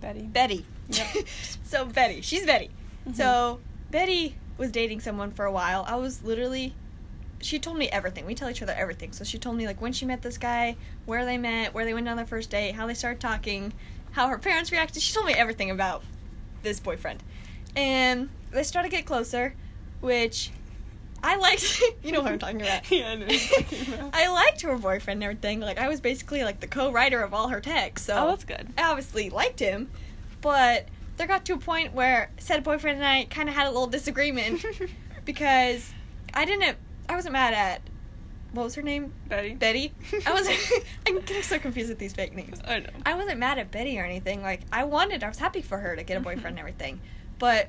Betty. 0.00 0.22
Betty. 0.22 0.66
Yep. 0.88 1.06
so 1.64 1.84
Betty, 1.84 2.20
she's 2.20 2.46
Betty. 2.46 2.70
Mhm. 3.08 3.16
So 3.16 3.60
Betty 3.90 4.36
was 4.58 4.70
dating 4.72 5.00
someone 5.00 5.30
for 5.30 5.44
a 5.44 5.52
while. 5.52 5.84
I 5.86 5.96
was 5.96 6.22
literally 6.24 6.74
she 7.42 7.58
told 7.58 7.76
me 7.76 7.88
everything. 7.90 8.24
We 8.24 8.34
tell 8.34 8.48
each 8.50 8.62
other 8.62 8.72
everything. 8.72 9.12
So 9.12 9.22
she 9.24 9.38
told 9.38 9.56
me 9.56 9.66
like 9.66 9.80
when 9.80 9.92
she 9.92 10.06
met 10.06 10.22
this 10.22 10.38
guy, 10.38 10.76
where 11.04 11.24
they 11.24 11.36
met, 11.36 11.74
where 11.74 11.84
they 11.84 11.94
went 11.94 12.08
on 12.08 12.16
their 12.16 12.26
first 12.26 12.50
date, 12.50 12.72
how 12.74 12.86
they 12.86 12.94
started 12.94 13.20
talking, 13.20 13.72
how 14.16 14.28
her 14.28 14.38
parents 14.38 14.72
reacted. 14.72 15.02
She 15.02 15.12
told 15.12 15.26
me 15.26 15.34
everything 15.34 15.70
about 15.70 16.02
this 16.62 16.80
boyfriend. 16.80 17.22
And 17.76 18.30
they 18.50 18.62
started 18.62 18.90
to 18.90 18.96
get 18.96 19.04
closer, 19.04 19.54
which 20.00 20.50
I 21.22 21.36
liked. 21.36 21.82
you 22.02 22.12
know 22.12 22.22
what 22.22 22.32
I'm 22.32 22.38
talking 22.38 22.62
about. 22.62 22.90
Yeah, 22.90 23.10
I 23.10 23.14
know 23.16 23.26
what 23.26 23.50
you're 23.50 23.62
talking 23.62 23.94
about. 23.94 24.10
I 24.14 24.28
liked 24.30 24.62
her 24.62 24.78
boyfriend 24.78 25.18
and 25.18 25.24
everything. 25.24 25.60
Like 25.60 25.76
I 25.78 25.88
was 25.88 26.00
basically 26.00 26.42
like 26.44 26.60
the 26.60 26.66
co-writer 26.66 27.20
of 27.20 27.34
all 27.34 27.48
her 27.48 27.60
texts. 27.60 28.06
So 28.06 28.16
Oh, 28.16 28.28
that's 28.28 28.44
good. 28.44 28.72
I 28.78 28.84
obviously 28.84 29.28
liked 29.28 29.60
him, 29.60 29.90
but 30.40 30.86
there 31.18 31.26
got 31.26 31.44
to 31.44 31.52
a 31.52 31.58
point 31.58 31.92
where 31.92 32.30
said 32.38 32.64
boyfriend 32.64 32.96
and 32.96 33.06
I 33.06 33.24
kind 33.24 33.50
of 33.50 33.54
had 33.54 33.66
a 33.66 33.70
little 33.70 33.86
disagreement 33.86 34.64
because 35.26 35.90
I 36.32 36.46
didn't. 36.46 36.78
I 37.06 37.14
wasn't 37.14 37.34
mad 37.34 37.52
at 37.52 37.82
what 38.56 38.64
was 38.64 38.74
her 38.74 38.82
name, 38.82 39.12
Betty. 39.28 39.54
Betty. 39.54 39.92
I 40.26 40.32
was. 40.32 40.48
I'm 41.06 41.20
getting 41.20 41.42
so 41.42 41.58
confused 41.58 41.88
with 41.88 41.98
these 41.98 42.12
fake 42.12 42.34
names. 42.34 42.60
I 42.66 42.80
know. 42.80 42.90
I 43.04 43.14
wasn't 43.14 43.38
mad 43.38 43.58
at 43.58 43.70
Betty 43.70 43.98
or 43.98 44.04
anything. 44.04 44.42
Like 44.42 44.62
I 44.72 44.84
wanted, 44.84 45.22
I 45.22 45.28
was 45.28 45.38
happy 45.38 45.62
for 45.62 45.78
her 45.78 45.94
to 45.96 46.02
get 46.02 46.16
a 46.16 46.20
boyfriend 46.20 46.46
and 46.46 46.58
everything, 46.58 47.00
but 47.38 47.68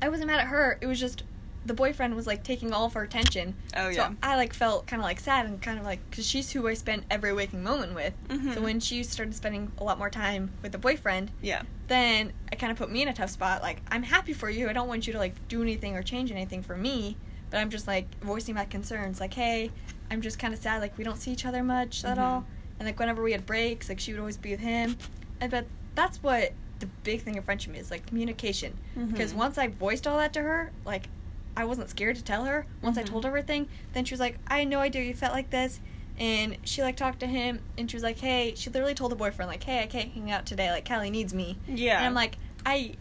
I 0.00 0.08
wasn't 0.08 0.28
mad 0.28 0.40
at 0.40 0.46
her. 0.46 0.78
It 0.80 0.86
was 0.86 1.00
just 1.00 1.24
the 1.66 1.74
boyfriend 1.74 2.14
was 2.16 2.26
like 2.26 2.42
taking 2.42 2.72
all 2.72 2.86
of 2.86 2.94
her 2.94 3.02
attention. 3.02 3.54
Oh 3.76 3.88
yeah. 3.88 4.08
So. 4.08 4.16
I 4.22 4.36
like 4.36 4.54
felt 4.54 4.86
kind 4.86 5.00
of 5.00 5.04
like 5.04 5.20
sad 5.20 5.46
and 5.46 5.60
kind 5.60 5.78
of 5.78 5.84
like 5.84 6.00
because 6.10 6.26
she's 6.26 6.50
who 6.50 6.66
I 6.66 6.74
spent 6.74 7.04
every 7.10 7.32
waking 7.32 7.62
moment 7.62 7.94
with. 7.94 8.14
Mhm. 8.28 8.54
So 8.54 8.62
when 8.62 8.80
she 8.80 9.02
started 9.02 9.34
spending 9.34 9.70
a 9.78 9.84
lot 9.84 9.98
more 9.98 10.10
time 10.10 10.50
with 10.62 10.72
the 10.72 10.78
boyfriend, 10.78 11.30
yeah. 11.42 11.62
then 11.88 12.32
it 12.50 12.58
kind 12.58 12.72
of 12.72 12.78
put 12.78 12.90
me 12.90 13.02
in 13.02 13.08
a 13.08 13.12
tough 13.12 13.30
spot. 13.30 13.62
Like 13.62 13.80
I'm 13.90 14.02
happy 14.02 14.32
for 14.32 14.48
you. 14.48 14.68
I 14.68 14.72
don't 14.72 14.88
want 14.88 15.06
you 15.06 15.12
to 15.12 15.18
like 15.18 15.34
do 15.48 15.62
anything 15.62 15.96
or 15.96 16.02
change 16.02 16.30
anything 16.30 16.62
for 16.62 16.76
me. 16.76 17.16
But 17.50 17.58
I'm 17.58 17.70
just 17.70 17.86
like 17.86 18.06
voicing 18.22 18.54
my 18.54 18.64
concerns. 18.64 19.20
Like 19.20 19.34
hey, 19.34 19.70
I'm 20.10 20.20
just 20.20 20.38
kind 20.38 20.52
of 20.54 20.60
sad. 20.60 20.80
Like 20.80 20.96
we 20.98 21.04
don't 21.04 21.16
see 21.18 21.30
each 21.32 21.46
other 21.46 21.62
much 21.62 22.04
at 22.04 22.18
Mhm. 22.18 22.22
all. 22.22 22.44
And 22.78 22.86
like 22.86 22.98
whenever 22.98 23.22
we 23.22 23.32
had 23.32 23.46
breaks, 23.46 23.88
like 23.88 24.00
she 24.00 24.12
would 24.12 24.20
always 24.20 24.36
be 24.36 24.50
with 24.50 24.60
him. 24.60 24.96
And 25.40 25.50
but 25.50 25.66
that's 25.94 26.22
what 26.22 26.52
the 26.80 26.86
big 27.02 27.22
thing 27.22 27.36
of 27.36 27.44
friendship 27.44 27.74
is 27.76 27.90
like 27.90 28.06
communication. 28.06 28.78
Because 29.10 29.32
Mhm. 29.32 29.36
once 29.36 29.58
I 29.58 29.66
voiced 29.68 30.06
all 30.06 30.18
that 30.18 30.32
to 30.34 30.42
her, 30.42 30.70
like 30.84 31.08
I 31.56 31.64
wasn't 31.64 31.90
scared 31.90 32.14
to 32.16 32.22
tell 32.22 32.44
her. 32.44 32.66
Once 32.82 32.96
I 32.98 33.02
Mhm. 33.02 33.06
told 33.06 33.24
her 33.24 33.30
everything, 33.30 33.66
then 33.92 34.04
she 34.04 34.14
was 34.14 34.20
like, 34.20 34.38
I 34.46 34.60
had 34.60 34.68
no 34.68 34.78
idea 34.78 35.02
you 35.02 35.14
felt 35.14 35.32
like 35.32 35.50
this. 35.50 35.80
And 36.20 36.56
she 36.64 36.82
like 36.82 36.96
talked 36.96 37.20
to 37.20 37.26
him, 37.26 37.60
and 37.76 37.88
she 37.90 37.96
was 37.96 38.02
like, 38.02 38.18
"Hey," 38.18 38.52
she 38.56 38.70
literally 38.70 38.94
told 38.94 39.12
the 39.12 39.16
boyfriend 39.16 39.48
like, 39.48 39.62
"Hey, 39.62 39.80
I 39.82 39.86
can't 39.86 40.10
hang 40.12 40.32
out 40.32 40.46
today. 40.46 40.68
Like, 40.70 40.84
Callie 40.88 41.10
needs 41.10 41.32
me." 41.32 41.58
Yeah. 41.68 41.98
And 41.98 42.06
I'm 42.06 42.14
like, 42.14 42.38
I, 42.66 42.94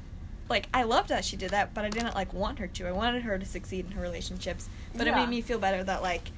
like, 0.50 0.68
I 0.74 0.84
loved 0.84 1.10
that 1.10 1.26
she 1.26 1.36
did 1.38 1.52
that, 1.52 1.74
but 1.74 1.86
I 1.86 1.90
didn't 1.90 2.16
like 2.16 2.34
want 2.34 2.60
her 2.60 2.68
to. 2.68 2.88
I 2.88 2.92
wanted 2.92 3.24
her 3.24 3.38
to 3.38 3.46
succeed 3.46 3.86
in 3.86 3.92
her 3.94 4.02
relationships. 4.02 4.70
But 4.96 5.08
it 5.08 5.14
made 5.16 5.30
me 5.30 5.42
feel 5.42 5.60
better 5.60 5.84
that 5.84 6.02
like, 6.02 6.32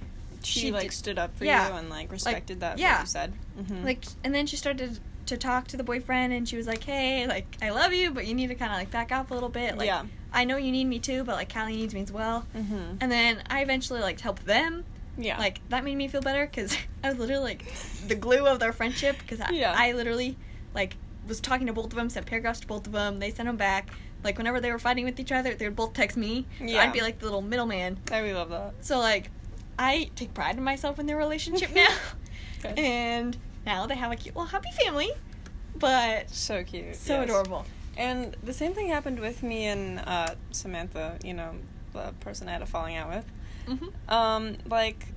she, 0.43 0.59
she 0.59 0.71
like 0.71 0.83
did- 0.83 0.93
stood 0.93 1.19
up 1.19 1.37
for 1.37 1.45
yeah. 1.45 1.69
you 1.69 1.75
and 1.75 1.89
like 1.89 2.11
respected 2.11 2.61
that 2.61 2.77
yeah. 2.79 2.93
what 2.95 3.01
you 3.01 3.07
said. 3.07 3.33
Mm-hmm. 3.59 3.83
like, 3.85 4.05
and 4.23 4.33
then 4.33 4.45
she 4.47 4.55
started 4.57 4.99
to 5.25 5.37
talk 5.37 5.67
to 5.67 5.77
the 5.77 5.83
boyfriend, 5.83 6.33
and 6.33 6.47
she 6.49 6.57
was 6.57 6.65
like, 6.65 6.83
"Hey, 6.83 7.27
like, 7.27 7.45
I 7.61 7.69
love 7.69 7.93
you, 7.93 8.09
but 8.11 8.25
you 8.25 8.33
need 8.33 8.47
to 8.47 8.55
kind 8.55 8.71
of 8.71 8.77
like 8.79 8.89
back 8.89 9.11
off 9.11 9.29
a 9.31 9.33
little 9.33 9.49
bit. 9.49 9.77
Like, 9.77 9.85
Yeah. 9.87 10.05
I 10.33 10.43
know 10.45 10.57
you 10.57 10.71
need 10.71 10.85
me 10.85 10.97
too, 10.99 11.23
but 11.23 11.35
like, 11.35 11.53
Callie 11.53 11.75
needs 11.75 11.93
me 11.93 12.01
as 12.01 12.11
well." 12.11 12.45
mm-hmm. 12.55 12.95
And 13.01 13.11
then 13.11 13.43
I 13.49 13.61
eventually 13.61 13.99
like 14.01 14.19
helped 14.21 14.45
them. 14.45 14.85
yeah. 15.17 15.37
Like 15.37 15.59
that 15.69 15.83
made 15.83 15.95
me 15.97 16.07
feel 16.07 16.21
better 16.21 16.45
because 16.47 16.75
I 17.03 17.09
was 17.09 17.19
literally 17.19 17.43
like 17.43 17.65
the 18.07 18.15
glue 18.15 18.47
of 18.47 18.59
their 18.59 18.73
friendship 18.73 19.17
because 19.19 19.39
I, 19.41 19.51
Yeah. 19.51 19.73
I 19.77 19.91
literally 19.91 20.35
like 20.73 20.95
was 21.29 21.39
talking 21.39 21.67
to 21.67 21.73
both 21.73 21.85
of 21.85 21.95
them, 21.95 22.09
sent 22.09 22.25
paragraphs 22.25 22.59
to 22.61 22.67
both 22.67 22.85
of 22.87 22.91
them. 22.93 23.19
They 23.19 23.31
sent 23.31 23.47
them 23.47 23.55
back. 23.57 23.89
Like 24.23 24.37
whenever 24.37 24.59
they 24.59 24.71
were 24.71 24.79
fighting 24.79 25.05
with 25.05 25.17
each 25.19 25.31
other, 25.31 25.53
they 25.55 25.65
would 25.67 25.75
both 25.77 25.93
text 25.93 26.17
me. 26.17 26.45
So 26.59 26.65
Yeah. 26.65 26.81
I'd 26.81 26.91
be 26.91 27.01
like 27.01 27.19
the 27.19 27.25
little 27.25 27.41
middleman. 27.41 27.99
I 28.11 28.17
really 28.19 28.33
love 28.33 28.49
that. 28.49 28.73
So 28.81 28.99
like, 28.99 29.29
I 29.77 30.09
take 30.17 30.33
pride 30.33 30.57
in 30.57 30.63
myself 30.63 30.99
in 30.99 31.05
their 31.05 31.15
relationship 31.15 31.73
now, 31.73 31.87
and 32.75 33.37
now 33.65 33.85
they 33.87 33.95
have 33.95 34.11
a 34.11 34.15
cute 34.17 34.35
little 34.35 34.47
happy 34.49 34.71
family. 34.83 35.09
But 35.75 36.29
So 36.29 36.63
cute. 36.63 36.95
so 36.97 37.13
yes. 37.21 37.23
adorable. 37.29 37.65
And 37.95 38.35
the 38.43 38.53
same 38.53 38.73
thing 38.73 38.87
happened 38.89 39.19
with 39.19 39.43
me 39.43 39.65
and 39.65 39.99
uh, 39.99 40.35
Samantha, 40.51 41.17
you 41.23 41.33
know, 41.33 41.55
the 41.93 42.13
person 42.19 42.47
I 42.49 42.53
had 42.53 42.61
a 42.61 42.65
falling 42.65 42.95
out 42.97 43.09
with. 43.09 43.25
hmm 43.79 43.87
Um, 44.13 44.57
like, 44.69 45.07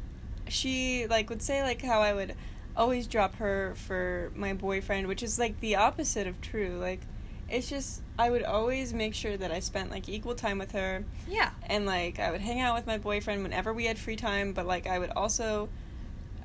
she, 0.48 1.06
like, 1.08 1.30
would 1.30 1.42
say, 1.42 1.62
like, 1.62 1.80
how 1.82 2.00
I 2.00 2.12
would 2.12 2.34
always 2.76 3.06
drop 3.06 3.36
her 3.36 3.74
for 3.76 4.32
my 4.34 4.52
boyfriend, 4.54 5.06
which 5.08 5.22
is, 5.22 5.38
like, 5.38 5.60
the 5.60 5.76
opposite 5.76 6.26
of 6.26 6.40
true. 6.40 6.78
Like, 6.80 7.00
it's 7.48 7.68
just, 7.68 8.02
I 8.18 8.30
would 8.30 8.42
always 8.44 8.92
make 8.94 9.14
sure 9.14 9.36
that 9.36 9.50
I 9.50 9.60
spent, 9.60 9.90
like, 9.90 10.08
equal 10.08 10.34
time 10.34 10.58
with 10.58 10.72
her. 10.72 11.04
Yeah. 11.28 11.50
And, 11.66 11.84
like, 11.86 12.18
I 12.18 12.30
would 12.30 12.40
hang 12.40 12.60
out 12.60 12.74
with 12.74 12.86
my 12.86 12.98
boyfriend 12.98 13.42
whenever 13.42 13.72
we 13.72 13.84
had 13.86 13.98
free 13.98 14.16
time, 14.16 14.52
but, 14.52 14.66
like, 14.66 14.86
I 14.86 14.98
would 14.98 15.10
also, 15.10 15.68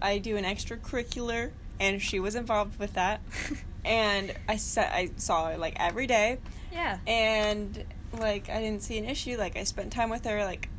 I 0.02 0.18
do 0.18 0.36
an 0.38 0.44
extracurricular, 0.44 1.52
and 1.80 2.02
she 2.02 2.20
was 2.20 2.36
involved 2.36 2.78
with 2.80 2.94
that. 2.94 3.22
and 3.86 4.34
I, 4.50 4.58
sa- 4.58 4.82
I 4.82 5.12
saw 5.18 5.50
her, 5.52 5.58
like, 5.58 5.76
every 5.80 6.08
day 6.08 6.40
Yeah. 6.74 6.98
and 7.08 7.84
like 8.14 8.50
I 8.50 8.62
didn't 8.62 8.82
see 8.84 8.98
an 8.98 9.04
issue. 9.06 9.36
Like 9.38 9.58
I 9.58 9.64
spent 9.66 9.92
time 9.92 10.10
with 10.10 10.24
her 10.26 10.44
like 10.46 10.70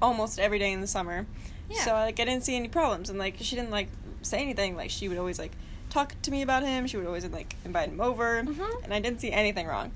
almost 0.00 0.38
every 0.40 0.58
day 0.58 0.72
in 0.72 0.80
the 0.80 0.86
summer, 0.86 1.26
Yeah. 1.68 1.84
so 1.84 1.92
like 1.92 2.18
I 2.18 2.24
didn't 2.24 2.44
see 2.44 2.56
any 2.56 2.68
problems. 2.68 3.10
And 3.10 3.18
like 3.18 3.36
she 3.40 3.56
didn't 3.56 3.70
like 3.70 3.88
say 4.22 4.40
anything. 4.40 4.76
Like 4.76 4.90
she 4.90 5.08
would 5.08 5.18
always 5.18 5.38
like 5.38 5.52
talk 5.90 6.14
to 6.22 6.30
me 6.30 6.42
about 6.42 6.62
him. 6.62 6.86
She 6.86 6.96
would 6.96 7.06
always 7.06 7.24
like 7.26 7.56
invite 7.64 7.88
him 7.88 8.00
over, 8.00 8.42
Mhm. 8.42 8.84
and 8.84 8.94
I 8.94 9.00
didn't 9.00 9.20
see 9.20 9.30
anything 9.32 9.66
wrong. 9.66 9.92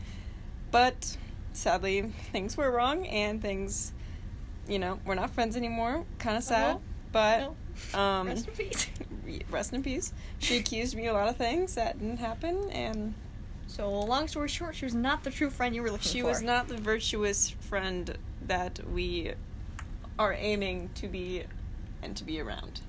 But 0.70 1.16
sadly, 1.52 2.02
things 2.32 2.56
were 2.56 2.70
wrong, 2.70 3.06
and 3.06 3.40
things, 3.40 3.92
you 4.68 4.78
know, 4.78 4.98
we're 5.04 5.14
not 5.14 5.30
friends 5.30 5.56
anymore. 5.56 6.04
Kind 6.18 6.36
of 6.36 6.42
sad, 6.42 6.76
Oh, 6.76 6.80
but 7.12 7.54
well, 7.94 8.00
um, 8.00 8.26
rest 8.28 8.48
in 8.48 8.54
peace. 8.54 8.86
rest 9.50 9.72
in 9.72 9.82
peace. 9.82 10.12
She 10.40 10.56
accused 10.56 10.96
me 10.96 11.06
of 11.06 11.14
a 11.14 11.18
lot 11.18 11.28
of 11.28 11.36
things 11.36 11.74
that 11.76 11.98
didn't 11.98 12.18
happen, 12.18 12.70
and 12.70 13.14
So 13.66 13.90
long 13.90 14.28
story 14.28 14.48
short, 14.48 14.74
she 14.76 14.84
was 14.84 14.94
not 14.94 15.24
the 15.24 15.30
true 15.30 15.48
friend 15.50 15.74
you 15.74 15.82
were 15.82 15.90
looking 15.90 16.10
she 16.12 16.20
for. 16.20 16.28
was 16.28 16.42
not 16.42 16.68
the 16.68 16.76
virtuous 16.76 17.50
friend 17.50 18.18
that 18.46 18.78
we 18.92 19.32
are 20.18 20.32
aiming 20.34 20.90
to 20.96 21.08
be 21.08 21.44
and 22.02 22.14
to 22.16 22.24
be 22.24 22.40
around. 22.40 22.80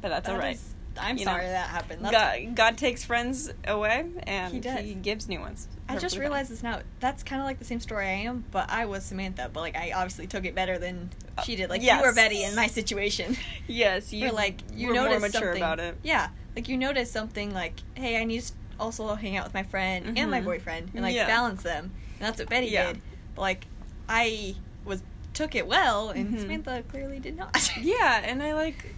But 0.00 0.08
that's 0.10 0.26
That 0.26 0.32
all 0.34 0.38
right. 0.38 0.54
is- 0.54 0.72
I'm 0.98 1.18
You 1.18 1.26
know, 1.26 1.32
sorry 1.32 1.46
that 1.48 1.68
happened. 1.68 2.00
God, 2.10 2.54
God 2.54 2.78
takes 2.78 3.04
friends 3.04 3.52
away 3.66 4.06
and 4.26 4.64
He 4.64 4.70
he 4.82 4.94
gives 4.94 5.28
new 5.28 5.40
ones. 5.40 5.68
I 5.90 5.98
just 5.98 6.16
realized 6.16 6.50
this 6.50 6.62
now. 6.62 6.80
That's 7.00 7.22
kind 7.22 7.40
of 7.42 7.44
like 7.46 7.58
the 7.58 7.66
same 7.66 7.80
story 7.80 8.06
I 8.06 8.12
am, 8.24 8.44
but 8.50 8.70
I 8.70 8.86
was 8.86 9.04
Samantha. 9.04 9.50
But 9.52 9.60
like, 9.60 9.76
I 9.76 9.92
obviously 9.92 10.26
took 10.26 10.46
it 10.46 10.54
better 10.54 10.78
than 10.78 11.10
she 11.44 11.54
did. 11.54 11.68
Like, 11.68 11.82
yes. 11.82 12.00
you 12.00 12.06
were 12.08 12.14
Betty 12.14 12.44
in 12.44 12.54
my 12.56 12.66
situation. 12.66 13.36
Yes, 13.68 14.10
you 14.12 14.28
Or 14.28 14.32
like, 14.32 14.60
you 14.74 14.88
were 14.88 14.94
more 14.94 15.04
noticed 15.04 15.20
mature 15.34 15.48
something. 15.48 15.62
about 15.62 15.80
it. 15.80 15.96
Yeah, 16.02 16.28
like 16.56 16.66
you 16.68 16.78
noticed 16.78 17.12
something. 17.12 17.52
Like, 17.52 17.74
hey, 17.94 18.16
I 18.18 18.24
need 18.24 18.40
to 18.42 18.52
also 18.80 19.14
hang 19.16 19.36
out 19.36 19.44
with 19.44 19.54
my 19.54 19.64
friend 19.64 20.16
and 20.18 20.30
my 20.30 20.40
Mhm. 20.40 20.44
boyfriend 20.44 20.90
and 20.94 21.02
like 21.02 21.14
Yeah. 21.14 21.26
balance 21.26 21.62
them. 21.62 21.92
And 22.18 22.26
that's 22.26 22.38
what 22.38 22.48
Betty 22.48 22.68
Yeah. 22.68 22.86
did. 22.94 23.02
But 23.34 23.42
like, 23.42 23.66
I 24.08 24.54
was 24.86 25.02
took 25.34 25.54
it 25.54 25.66
well, 25.66 26.08
and 26.08 26.32
Mhm. 26.34 26.40
Samantha 26.40 26.84
clearly 26.88 27.18
did 27.20 27.36
not. 27.36 27.70
Yeah, 27.82 28.22
and 28.24 28.42
I 28.42 28.54
like 28.54 28.94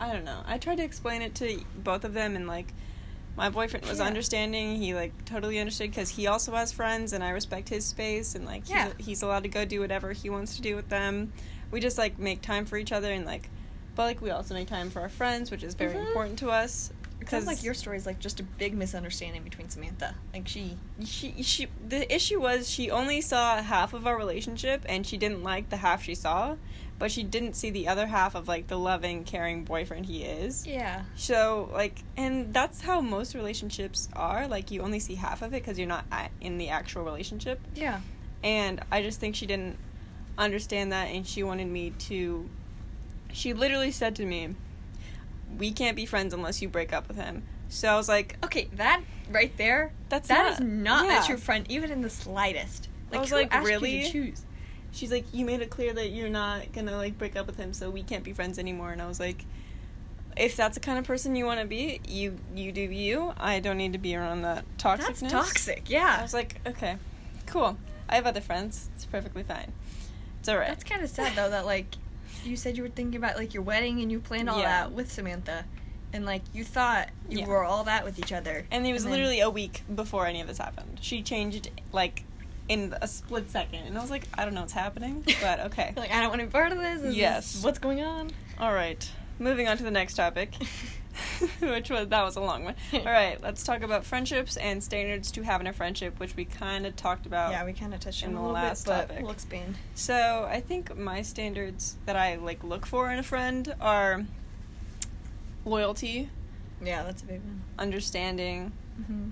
I 0.00 0.12
don't 0.12 0.24
know. 0.24 0.40
I 0.46 0.58
tried 0.58 0.76
to 0.76 0.84
explain 0.84 1.22
it 1.22 1.34
to 1.36 1.60
both 1.76 2.04
of 2.04 2.14
them 2.14 2.36
and 2.36 2.46
like 2.46 2.72
my 3.36 3.50
boyfriend 3.50 3.86
was 3.86 3.98
Yeah. 3.98 4.04
understanding. 4.06 4.76
He 4.76 4.94
like 4.94 5.24
totally 5.24 5.58
understood 5.58 5.90
because 5.90 6.10
he 6.10 6.26
also 6.26 6.52
has 6.52 6.72
friends 6.72 7.12
and 7.12 7.22
I 7.22 7.30
respect 7.30 7.68
his 7.68 7.84
space 7.84 8.34
and 8.34 8.44
like 8.44 8.68
Yeah. 8.68 8.90
he's, 8.98 9.06
he's 9.06 9.22
allowed 9.22 9.44
to 9.44 9.48
go 9.48 9.64
do 9.64 9.80
whatever 9.80 10.12
he 10.12 10.28
wants 10.30 10.56
to 10.56 10.62
do 10.62 10.74
with 10.76 10.88
them. 10.88 11.32
We 11.70 11.80
just 11.80 11.98
like 11.98 12.18
make 12.18 12.42
time 12.42 12.64
for 12.64 12.76
each 12.76 12.92
other 12.92 13.12
and 13.12 13.24
like 13.26 13.48
but 13.94 14.04
like 14.04 14.20
we 14.22 14.30
also 14.30 14.54
make 14.54 14.68
time 14.68 14.90
for 14.90 15.00
our 15.00 15.08
friends, 15.08 15.50
which 15.50 15.64
is 15.64 15.74
very 15.74 15.94
Mhm. 15.94 16.06
important 16.06 16.38
to 16.40 16.50
us. 16.50 16.92
Sounds 17.26 17.46
like 17.48 17.64
your 17.64 17.74
story 17.74 17.96
is 17.96 18.06
like 18.06 18.20
just 18.20 18.38
a 18.40 18.42
big 18.44 18.74
misunderstanding 18.74 19.42
between 19.42 19.68
Samantha. 19.68 20.14
Like 20.32 20.46
she 20.48 20.78
she 21.04 21.42
she 21.42 21.66
the 21.86 22.12
issue 22.14 22.40
was 22.40 22.70
she 22.70 22.90
only 22.92 23.20
saw 23.20 23.60
half 23.60 23.92
of 23.92 24.06
our 24.06 24.16
relationship 24.16 24.82
and 24.88 25.04
she 25.06 25.16
didn't 25.16 25.42
like 25.42 25.68
the 25.68 25.78
half 25.78 26.02
she 26.04 26.14
saw, 26.14 26.54
but 26.98 27.10
she 27.12 27.22
didn't 27.22 27.54
see 27.54 27.70
the 27.70 27.86
other 27.88 28.06
half 28.06 28.34
of 28.34 28.48
like 28.48 28.66
the 28.66 28.78
loving, 28.78 29.24
caring 29.24 29.64
boyfriend 29.64 30.06
he 30.06 30.24
is. 30.24 30.66
Yeah. 30.66 31.02
So 31.16 31.70
like, 31.72 32.02
and 32.16 32.52
that's 32.52 32.80
how 32.80 33.00
most 33.00 33.34
relationships 33.34 34.08
are. 34.14 34.48
Like, 34.48 34.70
you 34.70 34.82
only 34.82 34.98
see 34.98 35.14
half 35.14 35.42
of 35.42 35.52
it 35.52 35.62
because 35.62 35.78
you're 35.78 35.88
not 35.88 36.04
at, 36.10 36.30
in 36.40 36.58
the 36.58 36.68
actual 36.70 37.04
relationship. 37.04 37.60
Yeah. 37.74 38.00
And 38.42 38.80
I 38.90 39.02
just 39.02 39.20
think 39.20 39.34
she 39.36 39.46
didn't 39.46 39.76
understand 40.36 40.92
that, 40.92 41.08
and 41.08 41.26
she 41.26 41.42
wanted 41.42 41.66
me 41.66 41.90
to. 41.98 42.48
She 43.32 43.52
literally 43.52 43.90
said 43.90 44.14
to 44.16 44.24
me, 44.24 44.54
"We 45.56 45.72
can't 45.72 45.96
be 45.96 46.06
friends 46.06 46.32
unless 46.32 46.62
you 46.62 46.68
break 46.68 46.92
up 46.92 47.08
with 47.08 47.16
him." 47.16 47.42
So 47.68 47.88
I 47.88 47.96
was 47.96 48.08
like, 48.08 48.36
Okay, 48.44 48.68
that 48.74 49.02
right 49.30 49.54
there. 49.56 49.92
That's 50.08 50.28
that 50.28 50.44
not- 50.44 50.52
is 50.54 50.60
not 50.60 51.06
yeah. 51.06 51.22
a 51.22 51.26
true 51.26 51.36
friend, 51.36 51.66
even 51.68 51.90
in 51.90 52.00
the 52.02 52.10
slightest. 52.10 52.88
Like, 53.10 53.18
I 53.18 53.20
was 53.20 53.32
like, 53.32 53.54
asked 53.54 53.64
you 53.64 53.68
to 53.68 53.74
really? 53.74 54.10
choose. 54.10 54.42
She's 54.92 55.10
like, 55.12 55.24
you 55.32 55.44
made 55.44 55.60
it 55.60 55.70
clear 55.70 55.92
that 55.92 56.10
you're 56.10 56.28
not 56.28 56.72
gonna 56.72 56.96
like 56.96 57.18
break 57.18 57.36
up 57.36 57.46
with 57.46 57.56
him, 57.56 57.72
so 57.72 57.90
we 57.90 58.02
can't 58.02 58.24
be 58.24 58.32
friends 58.32 58.58
anymore. 58.58 58.90
And 58.92 59.00
I 59.02 59.06
was 59.06 59.20
like, 59.20 59.44
if 60.36 60.56
that's 60.56 60.74
the 60.76 60.80
kind 60.80 60.98
of 60.98 61.04
person 61.04 61.34
you 61.36 61.44
want 61.46 61.60
to 61.60 61.66
be, 61.66 62.00
you 62.06 62.38
you 62.54 62.72
do 62.72 62.80
you. 62.82 63.32
I 63.38 63.60
don't 63.60 63.76
need 63.76 63.92
to 63.92 63.98
be 63.98 64.14
around 64.16 64.42
that 64.42 64.64
toxicness. 64.78 65.20
That's 65.20 65.32
toxic. 65.32 65.90
Yeah, 65.90 66.16
I 66.18 66.22
was 66.22 66.34
like, 66.34 66.60
okay, 66.66 66.96
cool. 67.46 67.76
I 68.08 68.14
have 68.14 68.26
other 68.26 68.40
friends. 68.40 68.88
It's 68.94 69.04
perfectly 69.04 69.42
fine. 69.42 69.72
It's 70.40 70.48
alright. 70.48 70.68
that's 70.68 70.84
kind 70.84 71.02
of 71.02 71.10
sad 71.10 71.34
though. 71.36 71.50
That 71.50 71.66
like, 71.66 71.96
you 72.44 72.56
said 72.56 72.76
you 72.76 72.82
were 72.84 72.88
thinking 72.88 73.16
about 73.16 73.36
like 73.36 73.52
your 73.52 73.62
wedding 73.62 74.00
and 74.00 74.10
you 74.12 74.20
planned 74.20 74.48
all 74.48 74.58
Yeah. 74.60 74.84
that 74.84 74.92
with 74.92 75.10
Samantha, 75.10 75.64
and 76.12 76.24
like 76.24 76.42
you 76.54 76.62
thought 76.64 77.08
you 77.28 77.40
Yeah. 77.40 77.46
were 77.48 77.64
all 77.64 77.84
that 77.84 78.04
with 78.04 78.18
each 78.18 78.32
other. 78.32 78.64
And 78.70 78.86
it 78.86 78.92
was 78.92 79.02
then- 79.02 79.12
literally 79.12 79.40
a 79.40 79.50
week 79.50 79.82
before 79.92 80.26
any 80.26 80.40
of 80.40 80.46
this 80.46 80.58
happened. 80.58 80.98
She 81.02 81.22
changed 81.22 81.68
like 81.92 82.22
in 82.68 82.94
a 83.00 83.08
split 83.08 83.50
second, 83.50 83.86
and 83.86 83.96
I 83.96 84.00
was 84.00 84.10
like, 84.10 84.24
I 84.36 84.44
don't 84.44 84.54
know 84.54 84.60
what's 84.60 84.72
happening, 84.72 85.24
but 85.40 85.60
okay. 85.66 85.92
like 85.96 86.10
I 86.10 86.20
don't 86.20 86.28
want 86.28 86.40
to 86.40 86.46
be 86.46 86.52
part 86.52 86.72
of 86.72 86.78
this. 86.78 87.02
Is 87.02 87.16
Yes. 87.16 87.52
this 87.54 87.64
what's 87.64 87.78
going 87.78 88.02
on? 88.02 88.30
All 88.58 88.72
right, 88.74 89.10
moving 89.38 89.68
on 89.68 89.76
to 89.78 89.82
the 89.82 89.90
next 89.90 90.14
topic, 90.14 90.52
which 91.60 91.90
was 91.90 92.08
that 92.08 92.22
was 92.22 92.36
a 92.36 92.40
long 92.40 92.64
one. 92.64 92.74
All 92.92 93.04
right, 93.04 93.40
let's 93.42 93.62
talk 93.64 93.82
about 93.82 94.04
friendships 94.04 94.56
and 94.56 94.82
standards 94.84 95.30
to 95.32 95.42
having 95.42 95.66
a 95.66 95.72
friendship, 95.72 96.20
which 96.20 96.36
we 96.36 96.44
kind 96.44 96.86
of 96.86 96.94
talked 96.94 97.26
about. 97.26 97.50
yeah, 97.52 97.64
we 97.64 97.72
kind 97.72 97.92
of 97.94 98.00
touched 98.00 98.22
in 98.22 98.28
on 98.28 98.34
it 98.34 98.36
the 98.36 98.40
a 98.40 98.46
little 98.46 98.54
last 98.54 98.84
bit, 98.84 98.90
but 98.92 99.08
topic. 99.08 99.22
we'll 99.22 99.32
expand. 99.32 99.76
So 99.94 100.46
I 100.50 100.60
think 100.60 100.96
my 100.96 101.22
standards 101.22 101.96
that 102.06 102.16
I 102.16 102.36
like 102.36 102.62
look 102.62 102.86
for 102.86 103.10
in 103.10 103.18
a 103.18 103.22
friend 103.24 103.74
are 103.80 104.24
loyalty, 105.64 106.30
Yeah, 106.82 107.02
that's 107.02 107.22
a 107.22 107.26
big 107.26 107.40
one. 107.40 107.62
understanding, 107.78 108.72
Mm-hmm. 109.00 109.28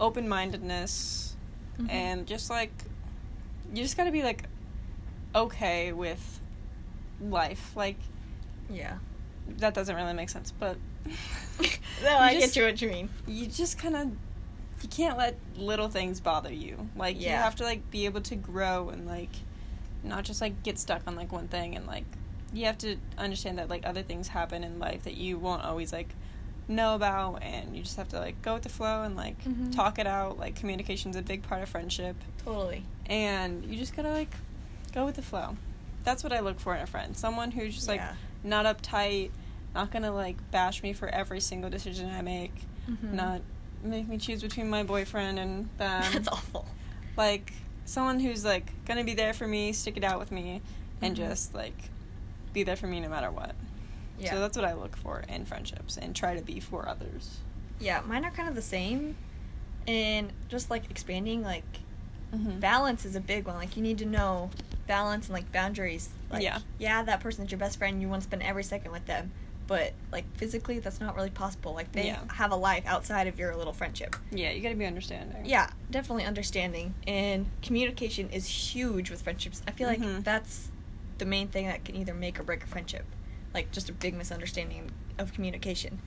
open 0.00 0.28
mindedness, 0.28 1.34
Mhm. 1.80 1.90
and 1.90 2.26
just 2.26 2.50
like 2.50 2.72
you 3.72 3.82
just 3.82 3.96
gotta 3.96 4.10
be 4.10 4.22
like 4.22 4.44
okay 5.34 5.92
with 5.92 6.40
life. 7.20 7.72
Like 7.76 7.96
Yeah. 8.70 8.98
that 9.58 9.74
doesn't 9.74 9.94
really 9.94 10.12
make 10.14 10.28
sense, 10.30 10.50
but 10.52 10.76
No, 12.02 12.18
I 12.18 12.34
just- 12.34 12.54
get 12.54 12.56
you 12.56 12.64
what 12.64 12.80
you 12.82 12.88
mean. 12.90 13.08
you 13.26 13.46
just 13.46 13.78
kind 13.78 13.96
of 13.96 14.10
you 14.82 14.88
can't 14.88 15.18
let 15.18 15.36
little 15.56 15.88
things 15.88 16.20
bother 16.20 16.52
you. 16.52 16.88
Like 16.96 17.20
yeah. 17.20 17.30
you 17.30 17.36
have 17.42 17.56
to 17.56 17.64
like 17.64 17.90
be 17.90 18.04
able 18.04 18.20
to 18.22 18.36
grow 18.36 18.90
and 18.90 19.06
like 19.06 19.30
not 20.04 20.24
just 20.24 20.40
like 20.40 20.62
get 20.62 20.78
stuck 20.78 21.02
on 21.06 21.16
like 21.16 21.32
one 21.32 21.48
thing 21.48 21.74
and 21.74 21.86
like 21.86 22.04
you 22.52 22.64
have 22.64 22.78
to 22.78 22.96
understand 23.18 23.58
that 23.58 23.68
like 23.68 23.84
other 23.84 24.02
things 24.02 24.28
happen 24.28 24.62
in 24.64 24.78
life 24.78 25.02
that 25.04 25.16
you 25.16 25.36
won't 25.38 25.62
always 25.64 25.92
like 25.92 26.14
know 26.68 26.94
about 26.94 27.42
and 27.42 27.74
you 27.74 27.82
just 27.82 27.96
have 27.96 28.08
to 28.08 28.18
like 28.18 28.40
go 28.42 28.54
with 28.54 28.62
the 28.62 28.68
flow 28.68 29.02
and 29.02 29.16
like 29.16 29.42
Mhm. 29.44 29.74
talk 29.74 29.98
it 29.98 30.06
out. 30.06 30.38
Like 30.38 30.54
communication's 30.56 31.16
a 31.16 31.22
big 31.22 31.42
part 31.42 31.62
of 31.62 31.68
friendship 31.68 32.16
Totally. 32.44 32.84
and 33.06 33.64
you 33.64 33.76
just 33.78 33.96
got 33.96 34.02
to 34.02 34.10
like 34.10 34.34
go 34.92 35.04
with 35.06 35.16
the 35.16 35.22
flow. 35.22 35.56
That's 36.04 36.22
what 36.22 36.32
I 36.32 36.40
look 36.40 36.60
for 36.60 36.74
in 36.74 36.82
a 36.82 36.86
friend. 36.86 37.16
Someone 37.16 37.50
who's 37.50 37.74
just 37.74 37.88
like 37.88 38.00
Yeah. 38.00 38.14
not 38.44 38.66
uptight, 38.66 39.30
not 39.74 39.90
to 39.92 40.10
like 40.10 40.36
bash 40.50 40.82
me 40.82 40.92
for 40.92 41.08
every 41.08 41.40
single 41.40 41.70
decision 41.70 42.10
I 42.10 42.22
make 42.22 42.54
Mhm. 42.88 43.12
not 43.12 43.40
make 43.82 44.08
me 44.08 44.18
choose 44.18 44.42
between 44.42 44.68
my 44.68 44.82
boyfriend 44.82 45.38
and 45.38 45.68
them. 45.78 46.02
That's 46.12 46.28
awful. 46.28 46.66
Like 47.16 47.52
someone 47.84 48.20
who's 48.20 48.44
like 48.44 48.72
gonna 48.84 49.04
be 49.04 49.14
there 49.14 49.32
for 49.32 49.46
me, 49.48 49.72
stick 49.72 49.96
it 49.96 50.04
out 50.04 50.18
with 50.18 50.30
me, 50.32 50.60
and 51.00 51.14
Mhm. 51.14 51.18
just 51.18 51.54
like 51.54 51.90
be 52.52 52.62
there 52.62 52.76
for 52.76 52.86
me 52.88 53.00
no 53.00 53.08
matter 53.08 53.30
what. 53.30 53.54
Yeah. 54.18 54.30
So 54.32 54.40
that's 54.40 54.56
what 54.56 54.64
I 54.66 54.74
look 54.74 54.96
for 54.96 55.24
in 55.28 55.44
friendships 55.44 55.96
and 55.96 56.14
try 56.14 56.34
to 56.36 56.42
be 56.42 56.60
for 56.60 56.88
others. 56.88 57.38
yeah, 57.80 58.00
mine 58.06 58.24
are 58.24 58.30
kind 58.32 58.48
of 58.48 58.54
the 58.54 58.62
same. 58.62 59.16
And 59.86 60.32
just 60.48 60.70
like 60.70 60.90
expanding, 60.90 61.42
like 61.42 61.64
Mm-hmm. 62.34 62.60
balance 62.60 63.06
is 63.06 63.16
a 63.16 63.20
big 63.20 63.46
one. 63.46 63.56
Like 63.56 63.74
you 63.74 63.82
need 63.82 63.96
to 63.98 64.04
know 64.04 64.50
balance 64.86 65.28
and 65.28 65.32
like 65.34 65.50
boundaries. 65.50 66.10
Like, 66.30 66.42
Yeah. 66.42 66.58
Yeah, 66.78 67.02
that 67.04 67.20
person's 67.20 67.50
your 67.50 67.58
best 67.58 67.78
friend. 67.78 68.02
You 68.02 68.08
want 68.10 68.20
to 68.20 68.28
spend 68.28 68.42
every 68.42 68.64
second 68.64 68.92
with 68.92 69.06
them. 69.06 69.30
But 69.66 69.94
like 70.12 70.24
physically, 70.36 70.78
that's 70.78 71.00
not 71.00 71.16
really 71.16 71.30
possible. 71.30 71.72
Like 71.72 71.90
they 71.92 72.08
Yeah. 72.08 72.18
have 72.34 72.52
a 72.52 72.56
life 72.56 72.84
outside 72.86 73.28
of 73.28 73.38
your 73.38 73.56
little 73.56 73.72
friendship. 73.72 74.14
Yeah, 74.30 74.50
you 74.50 74.60
gotta 74.60 74.74
be 74.74 74.84
understanding. 74.84 75.46
Yeah, 75.46 75.70
definitely 75.90 76.24
understanding 76.24 76.92
and 77.06 77.46
communication 77.62 78.28
is 78.28 78.46
huge 78.46 79.10
with 79.10 79.22
friendships. 79.22 79.62
I 79.66 79.70
feel 79.70 79.86
like 79.88 80.00
Mhm. 80.00 80.22
that's 80.22 80.68
the 81.16 81.24
main 81.24 81.48
thing 81.48 81.66
that 81.66 81.82
can 81.86 81.96
either 81.96 82.12
make 82.12 82.38
or 82.38 82.42
break 82.42 82.62
a 82.62 82.66
friendship. 82.66 83.06
Like 83.54 83.70
just 83.72 83.88
a 83.88 83.92
big 83.92 84.14
misunderstanding 84.14 84.90
of 85.18 85.32
communication. 85.32 86.00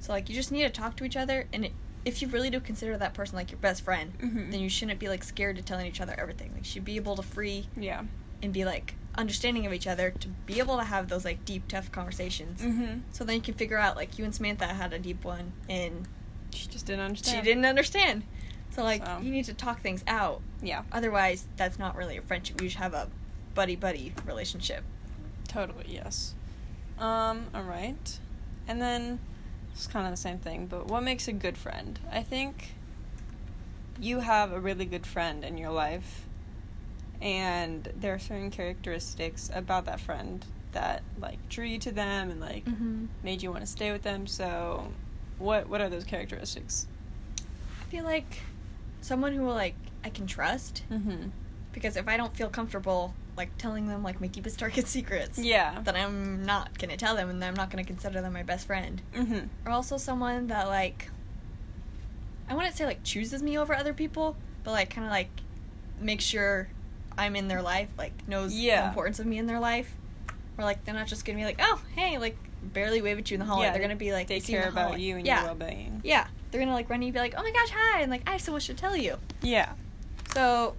So 0.00 0.12
like 0.12 0.28
you 0.28 0.34
just 0.34 0.50
need 0.52 0.62
to 0.62 0.70
talk 0.70 0.96
to 0.96 1.04
each 1.04 1.16
other 1.16 1.46
and 1.52 1.64
it, 1.66 1.72
if 2.04 2.22
you 2.22 2.28
really 2.28 2.48
do 2.50 2.60
consider 2.60 2.96
that 2.96 3.12
person 3.14 3.36
like 3.36 3.50
your 3.50 3.60
best 3.60 3.82
friend, 3.82 4.12
Mhm. 4.18 4.50
then 4.50 4.60
you 4.60 4.68
shouldn't 4.70 4.98
be 4.98 5.08
like 5.08 5.22
scared 5.22 5.56
to 5.56 5.62
telling 5.62 5.86
each 5.86 6.00
other 6.00 6.14
everything. 6.18 6.50
Like 6.52 6.60
you 6.64 6.70
should 6.70 6.84
be 6.84 6.96
able 6.96 7.16
to 7.16 7.22
free 7.22 7.68
Yeah. 7.76 8.04
and 8.42 8.52
be 8.52 8.64
like 8.64 8.94
understanding 9.16 9.66
of 9.66 9.72
each 9.72 9.86
other 9.86 10.10
to 10.12 10.28
be 10.46 10.58
able 10.60 10.78
to 10.78 10.84
have 10.84 11.08
those 11.08 11.24
like 11.24 11.44
deep 11.44 11.68
tough 11.68 11.92
conversations. 11.92 12.62
Mm-hmm. 12.62 13.00
So 13.12 13.24
then 13.24 13.36
you 13.36 13.42
can 13.42 13.54
figure 13.54 13.76
out 13.76 13.96
like 13.96 14.18
you 14.18 14.24
and 14.24 14.34
Samantha 14.34 14.66
had 14.68 14.92
a 14.92 14.98
deep 14.98 15.24
one 15.24 15.52
and 15.68 16.08
She 16.54 16.66
just 16.68 16.86
didn't 16.86 17.02
understand. 17.04 17.36
she 17.38 17.42
didn't 17.44 17.66
understand. 17.66 18.22
So 18.70 18.82
like 18.82 19.04
So. 19.04 19.18
you 19.22 19.30
need 19.30 19.44
to 19.46 19.54
talk 19.54 19.80
things 19.82 20.02
out. 20.06 20.40
Yeah. 20.62 20.82
Otherwise, 20.92 21.46
that's 21.56 21.78
not 21.78 21.96
really 21.96 22.16
a 22.16 22.22
friendship. 22.22 22.60
You 22.62 22.68
should 22.70 22.78
have 22.80 22.94
a 22.94 23.08
buddy 23.54 23.76
buddy 23.76 24.14
relationship. 24.26 24.84
Totally, 25.48 25.86
yes. 25.88 26.34
Um, 27.00 27.46
alright. 27.54 28.18
And 28.68 28.80
then 28.80 29.18
it's 29.72 29.86
kind 29.86 30.06
of 30.06 30.12
the 30.12 30.16
same 30.16 30.38
thing, 30.38 30.66
but 30.66 30.86
what 30.86 31.02
makes 31.02 31.26
a 31.28 31.32
good 31.32 31.56
friend? 31.56 31.98
I 32.12 32.22
think 32.22 32.74
you 33.98 34.20
have 34.20 34.52
a 34.52 34.60
really 34.60 34.84
good 34.84 35.06
friend 35.06 35.44
in 35.44 35.58
your 35.58 35.70
life 35.70 36.24
and 37.20 37.92
there 37.96 38.14
are 38.14 38.18
certain 38.18 38.50
characteristics 38.50 39.50
about 39.54 39.84
that 39.84 40.00
friend 40.00 40.44
that 40.72 41.02
like 41.20 41.36
drew 41.50 41.66
you 41.66 41.78
to 41.78 41.92
them 41.92 42.30
and 42.30 42.40
like 42.40 42.64
Mm-hmm. 42.64 43.06
made 43.22 43.42
you 43.42 43.50
want 43.50 43.62
to 43.62 43.70
stay 43.70 43.92
with 43.92 44.02
them. 44.02 44.26
So 44.26 44.92
what 45.38 45.68
what 45.68 45.80
are 45.80 45.88
those 45.90 46.04
characteristics? 46.04 46.86
I 47.80 47.84
feel 47.90 48.04
like 48.04 48.40
someone 49.02 49.32
who 49.34 49.42
will 49.42 49.54
like 49.54 49.74
I 50.04 50.08
can 50.10 50.26
trust 50.26 50.82
Mhm. 50.90 51.30
because 51.72 51.96
if 51.96 52.08
I 52.08 52.16
don't 52.16 52.34
feel 52.34 52.48
comfortable 52.48 53.12
like 53.40 53.56
telling 53.58 53.88
them 53.88 54.02
like 54.02 54.20
my 54.20 54.26
deepest 54.26 54.58
darkest 54.58 54.86
secrets, 54.96 55.38
Yeah. 55.38 55.80
That 55.84 55.96
I'm 55.96 56.44
not 56.44 56.78
gonna 56.78 56.96
tell 56.98 57.16
them 57.16 57.30
and 57.30 57.42
I'm 57.42 57.54
not 57.54 57.70
gonna 57.70 57.84
consider 57.84 58.20
them 58.20 58.32
my 58.34 58.42
best 58.42 58.66
friend. 58.66 59.00
Mhm. 59.14 59.48
Or 59.64 59.72
also 59.72 59.96
someone 59.96 60.46
that 60.48 60.68
like 60.68 61.10
I 62.48 62.54
wouldn't 62.54 62.76
say 62.76 62.84
like 62.84 63.02
chooses 63.02 63.42
me 63.42 63.56
over 63.58 63.74
other 63.74 63.94
people, 63.94 64.36
but 64.64 64.72
like 64.72 64.90
kind 64.90 65.06
of 65.06 65.10
like 65.10 65.30
makes 66.00 66.24
sure 66.24 66.68
I'm 67.16 67.34
in 67.36 67.48
their 67.48 67.62
life, 67.62 67.88
like 67.96 68.12
knows 68.28 68.54
Yeah. 68.54 68.82
the 68.82 68.88
importance 68.88 69.18
of 69.20 69.26
me 69.26 69.38
in 69.38 69.46
their 69.46 69.60
life. 69.60 69.94
Or 70.58 70.64
like 70.64 70.84
they're 70.84 70.94
not 70.94 71.06
just 71.06 71.24
gonna 71.24 71.38
be 71.38 71.44
like, 71.44 71.60
oh 71.62 71.80
hey, 71.96 72.18
like 72.18 72.36
barely 72.62 73.00
wave 73.00 73.18
at 73.18 73.30
you 73.30 73.36
in 73.36 73.40
the 73.40 73.46
hallway. 73.46 73.64
Yeah, 73.66 73.72
they're 73.72 73.80
gonna 73.80 73.96
be 73.96 74.12
like 74.12 74.26
they 74.26 74.40
see 74.40 74.52
you 74.52 74.58
in 74.58 74.62
care 74.64 74.70
about 74.72 74.84
hallway. 74.88 75.00
you 75.00 75.16
and 75.16 75.26
yeah. 75.26 75.38
your 75.44 75.54
well-being. 75.54 76.02
Yeah, 76.04 76.26
they're 76.50 76.60
gonna 76.60 76.74
like 76.74 76.90
run 76.90 77.00
to 77.00 77.06
you 77.06 77.08
and 77.08 77.14
be 77.14 77.20
like, 77.20 77.34
oh 77.38 77.42
my 77.42 77.50
gosh, 77.52 77.70
hi, 77.74 78.02
and 78.02 78.10
like 78.10 78.28
I 78.28 78.32
have 78.32 78.42
so 78.42 78.52
much 78.52 78.66
to 78.66 78.74
tell 78.74 78.94
you. 78.96 79.16
Yeah. 79.42 79.72
So 80.34 80.76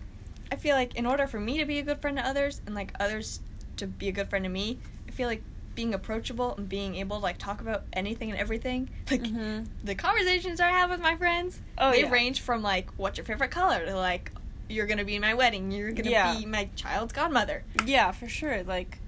I 0.51 0.55
feel 0.57 0.75
like 0.75 0.95
in 0.95 1.05
order 1.05 1.27
for 1.27 1.39
me 1.39 1.57
to 1.59 1.65
be 1.65 1.79
a 1.79 1.81
good 1.83 1.99
friend 2.01 2.17
to 2.17 2.27
others 2.27 2.61
and 2.65 2.75
like 2.75 2.91
others 2.99 3.39
to 3.77 3.87
be 3.87 4.09
a 4.09 4.11
good 4.11 4.29
friend 4.29 4.43
to 4.43 4.49
me, 4.49 4.79
I 5.07 5.11
feel 5.11 5.27
like 5.29 5.41
being 5.75 5.93
approachable 5.93 6.55
and 6.57 6.67
being 6.67 6.95
able 6.95 7.15
to 7.17 7.23
like 7.23 7.37
talk 7.37 7.61
about 7.61 7.83
anything 7.93 8.29
and 8.29 8.39
everything. 8.39 8.89
Like 9.09 9.23
Mhm. 9.23 9.67
the 9.83 9.95
conversations 9.95 10.59
I 10.59 10.69
have 10.69 10.89
with 10.89 10.99
my 10.99 11.15
friends, 11.15 11.59
Oh, 11.77 11.91
they 11.91 12.01
yeah. 12.01 12.11
range 12.11 12.41
from 12.41 12.61
like 12.61 12.89
what's 12.97 13.17
your 13.17 13.25
favorite 13.25 13.51
color 13.51 13.85
to 13.85 13.95
like 13.95 14.31
you're 14.69 14.85
gonna 14.87 15.05
be 15.05 15.15
in 15.15 15.21
my 15.21 15.33
wedding, 15.33 15.71
you're 15.71 15.91
gonna 15.93 16.09
Yeah. 16.09 16.33
be 16.37 16.45
my 16.45 16.69
child's 16.75 17.13
godmother. 17.13 17.63
Yeah, 17.85 18.11
for 18.11 18.27
sure. 18.29 18.63
Like, 18.63 18.99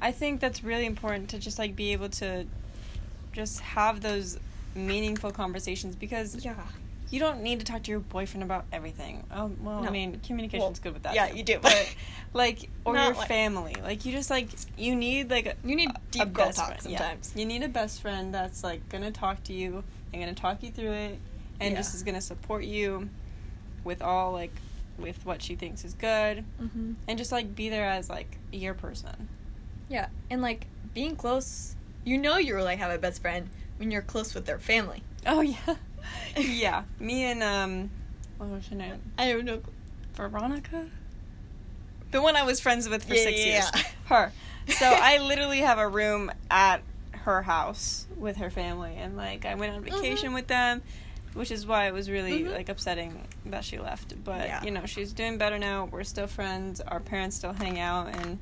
I 0.00 0.12
think 0.12 0.40
that's 0.40 0.62
really 0.62 0.86
important 0.86 1.28
to 1.30 1.38
just 1.38 1.58
like 1.58 1.74
be 1.76 1.92
able 1.92 2.08
to 2.10 2.46
just 3.32 3.60
have 3.60 4.00
those 4.00 4.38
meaningful 4.74 5.30
conversations 5.32 5.94
because 5.96 6.44
Yeah. 6.44 6.54
You 7.10 7.20
don't 7.20 7.42
need 7.42 7.60
to 7.60 7.64
talk 7.66 7.82
to 7.84 7.90
your 7.90 8.00
boyfriend 8.00 8.42
about 8.42 8.64
everything. 8.72 9.24
Oh, 9.30 9.52
well, 9.60 9.84
I 9.86 9.90
mean, 9.90 10.20
communication's 10.26 10.62
Well, 10.62 10.76
good 10.82 10.94
with 10.94 11.02
that. 11.04 11.14
yeah, 11.14 11.28
too. 11.28 11.36
you 11.36 11.42
do. 11.44 11.58
but 11.62 11.94
like, 12.32 12.68
or 12.84 12.94
Not 12.94 13.06
your 13.06 13.14
like- 13.16 13.28
family. 13.28 13.74
Like, 13.82 14.04
you 14.04 14.12
just 14.12 14.30
like 14.30 14.48
you 14.76 14.94
need 14.96 15.30
like 15.30 15.46
a, 15.46 15.54
You 15.64 15.76
need 15.76 15.90
deep 16.10 16.22
a 16.22 16.26
girl 16.26 16.50
talk 16.52 16.66
friend. 16.68 16.80
Yeah. 16.86 16.98
sometimes. 16.98 17.32
You 17.36 17.44
need 17.46 17.62
a 17.62 17.68
best 17.68 18.02
friend 18.02 18.34
that's 18.34 18.64
like 18.64 18.88
gonna 18.88 19.10
talk 19.12 19.42
to 19.44 19.52
you 19.52 19.84
and 20.12 20.22
gonna 20.22 20.34
talk 20.34 20.62
you 20.62 20.70
through 20.70 20.92
it, 20.92 21.18
and 21.60 21.72
Yeah. 21.72 21.76
just 21.78 21.94
is 21.94 22.02
gonna 22.02 22.20
support 22.20 22.64
you 22.64 23.08
with 23.84 24.02
all 24.02 24.32
like 24.32 24.52
with 24.98 25.24
what 25.26 25.42
she 25.42 25.54
thinks 25.54 25.84
is 25.84 25.92
good 25.94 26.42
Mm-hmm. 26.60 26.94
and 27.06 27.18
just 27.18 27.30
like 27.30 27.54
be 27.54 27.68
there 27.68 27.86
as 27.86 28.08
like 28.08 28.38
your 28.52 28.74
person. 28.74 29.28
Yeah, 29.88 30.08
and 30.30 30.40
like 30.42 30.66
being 30.94 31.14
close, 31.16 31.76
you 32.04 32.18
know 32.18 32.38
you 32.38 32.54
really 32.56 32.76
have 32.76 32.90
a 32.90 32.98
best 32.98 33.20
friend 33.22 33.48
when 33.76 33.90
you're 33.90 34.02
close 34.02 34.34
with 34.34 34.46
their 34.46 34.58
family. 34.58 35.02
Oh 35.26 35.42
yeah, 35.42 35.76
yeah. 36.36 36.82
Me 37.00 37.24
and 37.24 37.42
um, 37.42 37.90
what 38.38 38.48
was 38.50 38.66
her 38.68 38.74
name? 38.76 39.00
I 39.18 39.32
don't 39.32 39.44
know. 39.44 39.60
Veronica, 40.14 40.86
the 42.10 42.22
one 42.22 42.36
I 42.36 42.42
was 42.42 42.60
friends 42.60 42.88
with 42.88 43.04
for 43.04 43.14
Yeah, 43.14 43.22
six 43.22 43.38
yeah, 43.40 43.46
years. 43.46 43.70
yeah. 43.74 43.82
Her. 44.06 44.32
So 44.68 44.86
I 44.90 45.18
literally 45.18 45.60
have 45.60 45.78
a 45.78 45.88
room 45.88 46.30
at 46.50 46.82
her 47.12 47.42
house 47.42 48.06
with 48.16 48.36
her 48.36 48.50
family, 48.50 48.94
and 48.96 49.16
like 49.16 49.44
I 49.44 49.54
went 49.56 49.74
on 49.74 49.82
vacation 49.82 50.32
with 50.32 50.46
them, 50.46 50.82
which 51.34 51.50
is 51.50 51.66
why 51.66 51.86
it 51.88 51.92
was 51.92 52.08
really 52.08 52.44
Mhm. 52.44 52.52
like 52.54 52.68
upsetting 52.68 53.26
that 53.46 53.64
she 53.64 53.78
left. 53.78 54.14
But 54.24 54.64
you 54.64 54.70
know, 54.70 54.86
she's 54.86 55.12
doing 55.12 55.36
better 55.38 55.58
now. 55.58 55.84
We're 55.90 56.04
still 56.04 56.26
friends. 56.28 56.80
Our 56.80 57.00
parents 57.00 57.36
still 57.36 57.52
hang 57.52 57.78
out, 57.78 58.08
and 58.14 58.38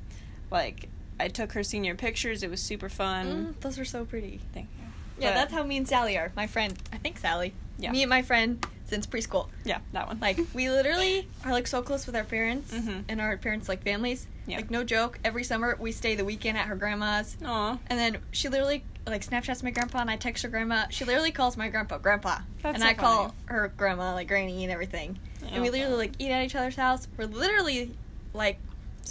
like 0.51 0.87
I 1.19 1.27
took 1.27 1.51
her 1.53 1.63
senior 1.63 1.95
pictures. 1.95 2.41
It 2.43 2.49
was 2.49 2.61
super 2.61 2.89
fun. 2.89 3.55
Mm, 3.55 3.61
those 3.61 3.77
were 3.77 3.85
so 3.85 4.05
pretty. 4.05 4.39
Thank 4.53 4.67
you. 4.79 4.84
Yeah, 5.17 5.29
But- 5.29 5.35
that's 5.35 5.53
how 5.53 5.63
me 5.63 5.77
and 5.77 5.87
Sally 5.87 6.17
are. 6.17 6.31
My 6.35 6.47
friend, 6.47 6.73
I 6.93 6.97
think 6.97 7.17
Sally. 7.19 7.53
Yeah. 7.77 7.91
Me 7.91 8.03
and 8.03 8.09
my 8.09 8.21
friend 8.21 8.65
since 8.85 9.07
preschool. 9.07 9.49
Yeah, 9.63 9.79
that 9.93 10.07
one. 10.07 10.19
Like 10.19 10.39
we 10.53 10.69
literally 10.69 11.27
are 11.43 11.51
like 11.51 11.67
so 11.67 11.81
close 11.81 12.05
with 12.05 12.15
our 12.15 12.23
parents 12.23 12.71
Mhm. 12.73 13.03
and 13.09 13.19
our 13.19 13.35
parents 13.37 13.67
like 13.67 13.83
families. 13.83 14.27
Yeah. 14.45 14.57
Like 14.57 14.69
no 14.69 14.83
joke. 14.83 15.19
Every 15.23 15.43
summer 15.43 15.75
we 15.79 15.91
stay 15.91 16.15
the 16.15 16.23
weekend 16.25 16.57
at 16.57 16.67
her 16.67 16.75
grandma's, 16.75 17.35
Aw. 17.43 17.77
and 17.87 17.99
then 17.99 18.17
she 18.31 18.47
literally 18.47 18.83
like 19.07 19.25
Snapchats 19.25 19.61
my 19.63 19.71
grandpa, 19.71 19.99
and 19.99 20.09
I 20.09 20.17
text 20.17 20.43
her 20.43 20.49
grandma. 20.49 20.85
She 20.89 21.03
literally 21.05 21.31
calls 21.31 21.57
my 21.57 21.69
grandpa 21.69 21.97
grandpa, 21.97 22.39
That's 22.61 22.75
and 22.75 22.83
so 22.83 22.89
I 22.89 22.93
call 22.93 23.35
her 23.45 23.71
grandma 23.75 24.13
like 24.13 24.27
granny 24.27 24.63
and 24.63 24.71
everything. 24.71 25.17
and 25.51 25.61
we 25.61 25.69
Oh, 25.69 25.71
literally 25.71 25.95
like 25.97 26.13
eat 26.19 26.31
at 26.31 26.43
each 26.45 26.55
other's 26.55 26.75
house. 26.75 27.07
We're 27.17 27.25
literally 27.25 27.91
like 28.33 28.59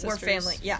we're 0.03 0.11
Sisters. 0.17 0.21
family. 0.45 0.57
Yeah. 0.63 0.79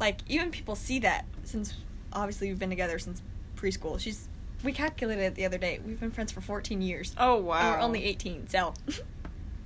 Like 0.00 0.18
even 0.28 0.50
people 0.50 0.74
see 0.76 0.98
that 1.00 1.24
since 1.44 1.74
obviously 2.12 2.48
we've 2.48 2.58
been 2.58 2.70
together 2.70 2.98
since 2.98 3.22
preschool. 3.56 3.98
She's 3.98 4.28
we 4.64 4.72
calculated 4.72 5.22
it 5.22 5.34
the 5.34 5.44
other 5.44 5.58
day. 5.58 5.80
We've 5.84 5.98
been 6.00 6.10
friends 6.10 6.32
for 6.32 6.40
14 6.40 6.80
years. 6.82 7.14
Oh 7.18 7.36
wow. 7.36 7.72
We're 7.72 7.80
only 7.80 8.04
18, 8.04 8.48
so 8.48 8.74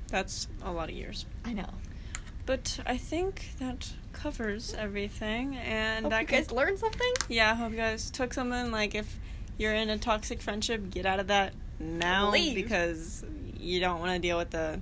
That's 0.09 0.49
a 0.63 0.73
lot 0.73 0.89
of 0.89 0.95
years. 0.97 1.27
I 1.45 1.53
know. 1.53 1.69
But 2.47 2.81
I 2.87 2.97
think 2.97 3.51
that 3.61 3.93
covers 4.13 4.75
everything, 4.75 5.57
and 5.57 6.05
Hope 6.07 6.11
that 6.11 6.21
you 6.23 6.27
guys 6.27 6.47
con- 6.49 6.57
learned 6.57 6.79
something. 6.81 7.13
yeah. 7.29 7.53
I 7.53 7.55
hope 7.55 7.71
you 7.71 7.77
guys 7.77 8.11
took 8.11 8.35
something. 8.35 8.73
Like 8.73 8.95
if 8.95 9.19
you're 9.59 9.75
in 9.75 9.89
a 9.91 9.99
toxic 9.99 10.41
friendship, 10.43 10.91
get 10.91 11.07
out 11.07 11.21
of 11.21 11.29
that 11.29 11.53
now 11.79 12.31
Leave. 12.31 12.55
because 12.55 13.25
you 13.59 13.79
don't 13.81 14.01
want 14.01 14.13
to 14.13 14.19
deal 14.19 14.37
with 14.39 14.51
the 14.51 14.81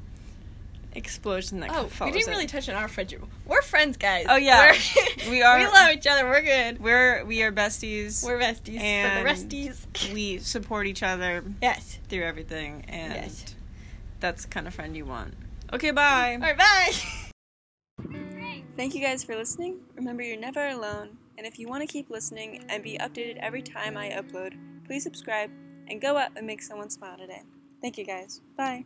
explosion 0.94 1.60
that 1.60 1.70
Oh, 1.72 1.88
we 2.04 2.10
didn't 2.12 2.28
it. 2.28 2.30
really 2.30 2.46
touch 2.46 2.68
on 2.68 2.74
our 2.74 2.88
friendship. 2.88 3.22
We're 3.46 3.62
friends, 3.62 3.96
guys. 3.96 4.26
Oh, 4.28 4.36
yeah. 4.36 4.72
We're- 4.72 5.30
We 5.30 5.42
are- 5.42 5.58
We 5.60 5.66
love 5.66 5.90
each 5.92 6.06
other. 6.06 6.24
We're 6.26 6.42
good. 6.42 6.80
We're 6.80 7.24
we 7.24 7.42
are 7.42 7.52
besties. 7.52 8.24
We're 8.24 8.38
besties. 8.38 8.80
And 8.80 9.26
for 9.26 9.34
the 9.34 9.46
resties. 9.46 10.12
we 10.14 10.38
support 10.38 10.86
each 10.86 11.02
other 11.02 11.44
yes. 11.62 11.98
through 12.08 12.24
everything, 12.24 12.84
and 12.88 13.12
Yes. 13.14 13.54
that's 14.20 14.42
the 14.44 14.48
kind 14.50 14.66
of 14.66 14.74
friend 14.74 14.96
you 14.96 15.04
want. 15.04 15.34
Okay, 15.72 15.90
bye. 15.90 16.34
All 16.34 16.40
right. 16.40 16.56
Bye. 16.58 16.92
Thank 18.76 18.94
you 18.94 19.00
guys 19.02 19.24
for 19.24 19.34
listening. 19.36 19.78
Remember, 19.96 20.22
you're 20.22 20.38
never 20.38 20.68
alone. 20.68 21.18
And 21.36 21.46
if 21.46 21.58
you 21.58 21.68
want 21.68 21.82
to 21.82 21.86
keep 21.86 22.10
listening 22.10 22.64
and 22.68 22.82
be 22.82 22.96
updated 22.98 23.36
every 23.38 23.62
time 23.62 23.96
I 23.96 24.10
upload, 24.10 24.54
please 24.86 25.02
subscribe 25.02 25.50
and 25.88 26.00
go 26.00 26.16
out 26.16 26.30
and 26.36 26.46
make 26.46 26.62
someone 26.62 26.90
smile 26.90 27.16
today. 27.18 27.42
Thank 27.80 27.98
you 27.98 28.04
guys. 28.04 28.40
Bye. 28.56 28.84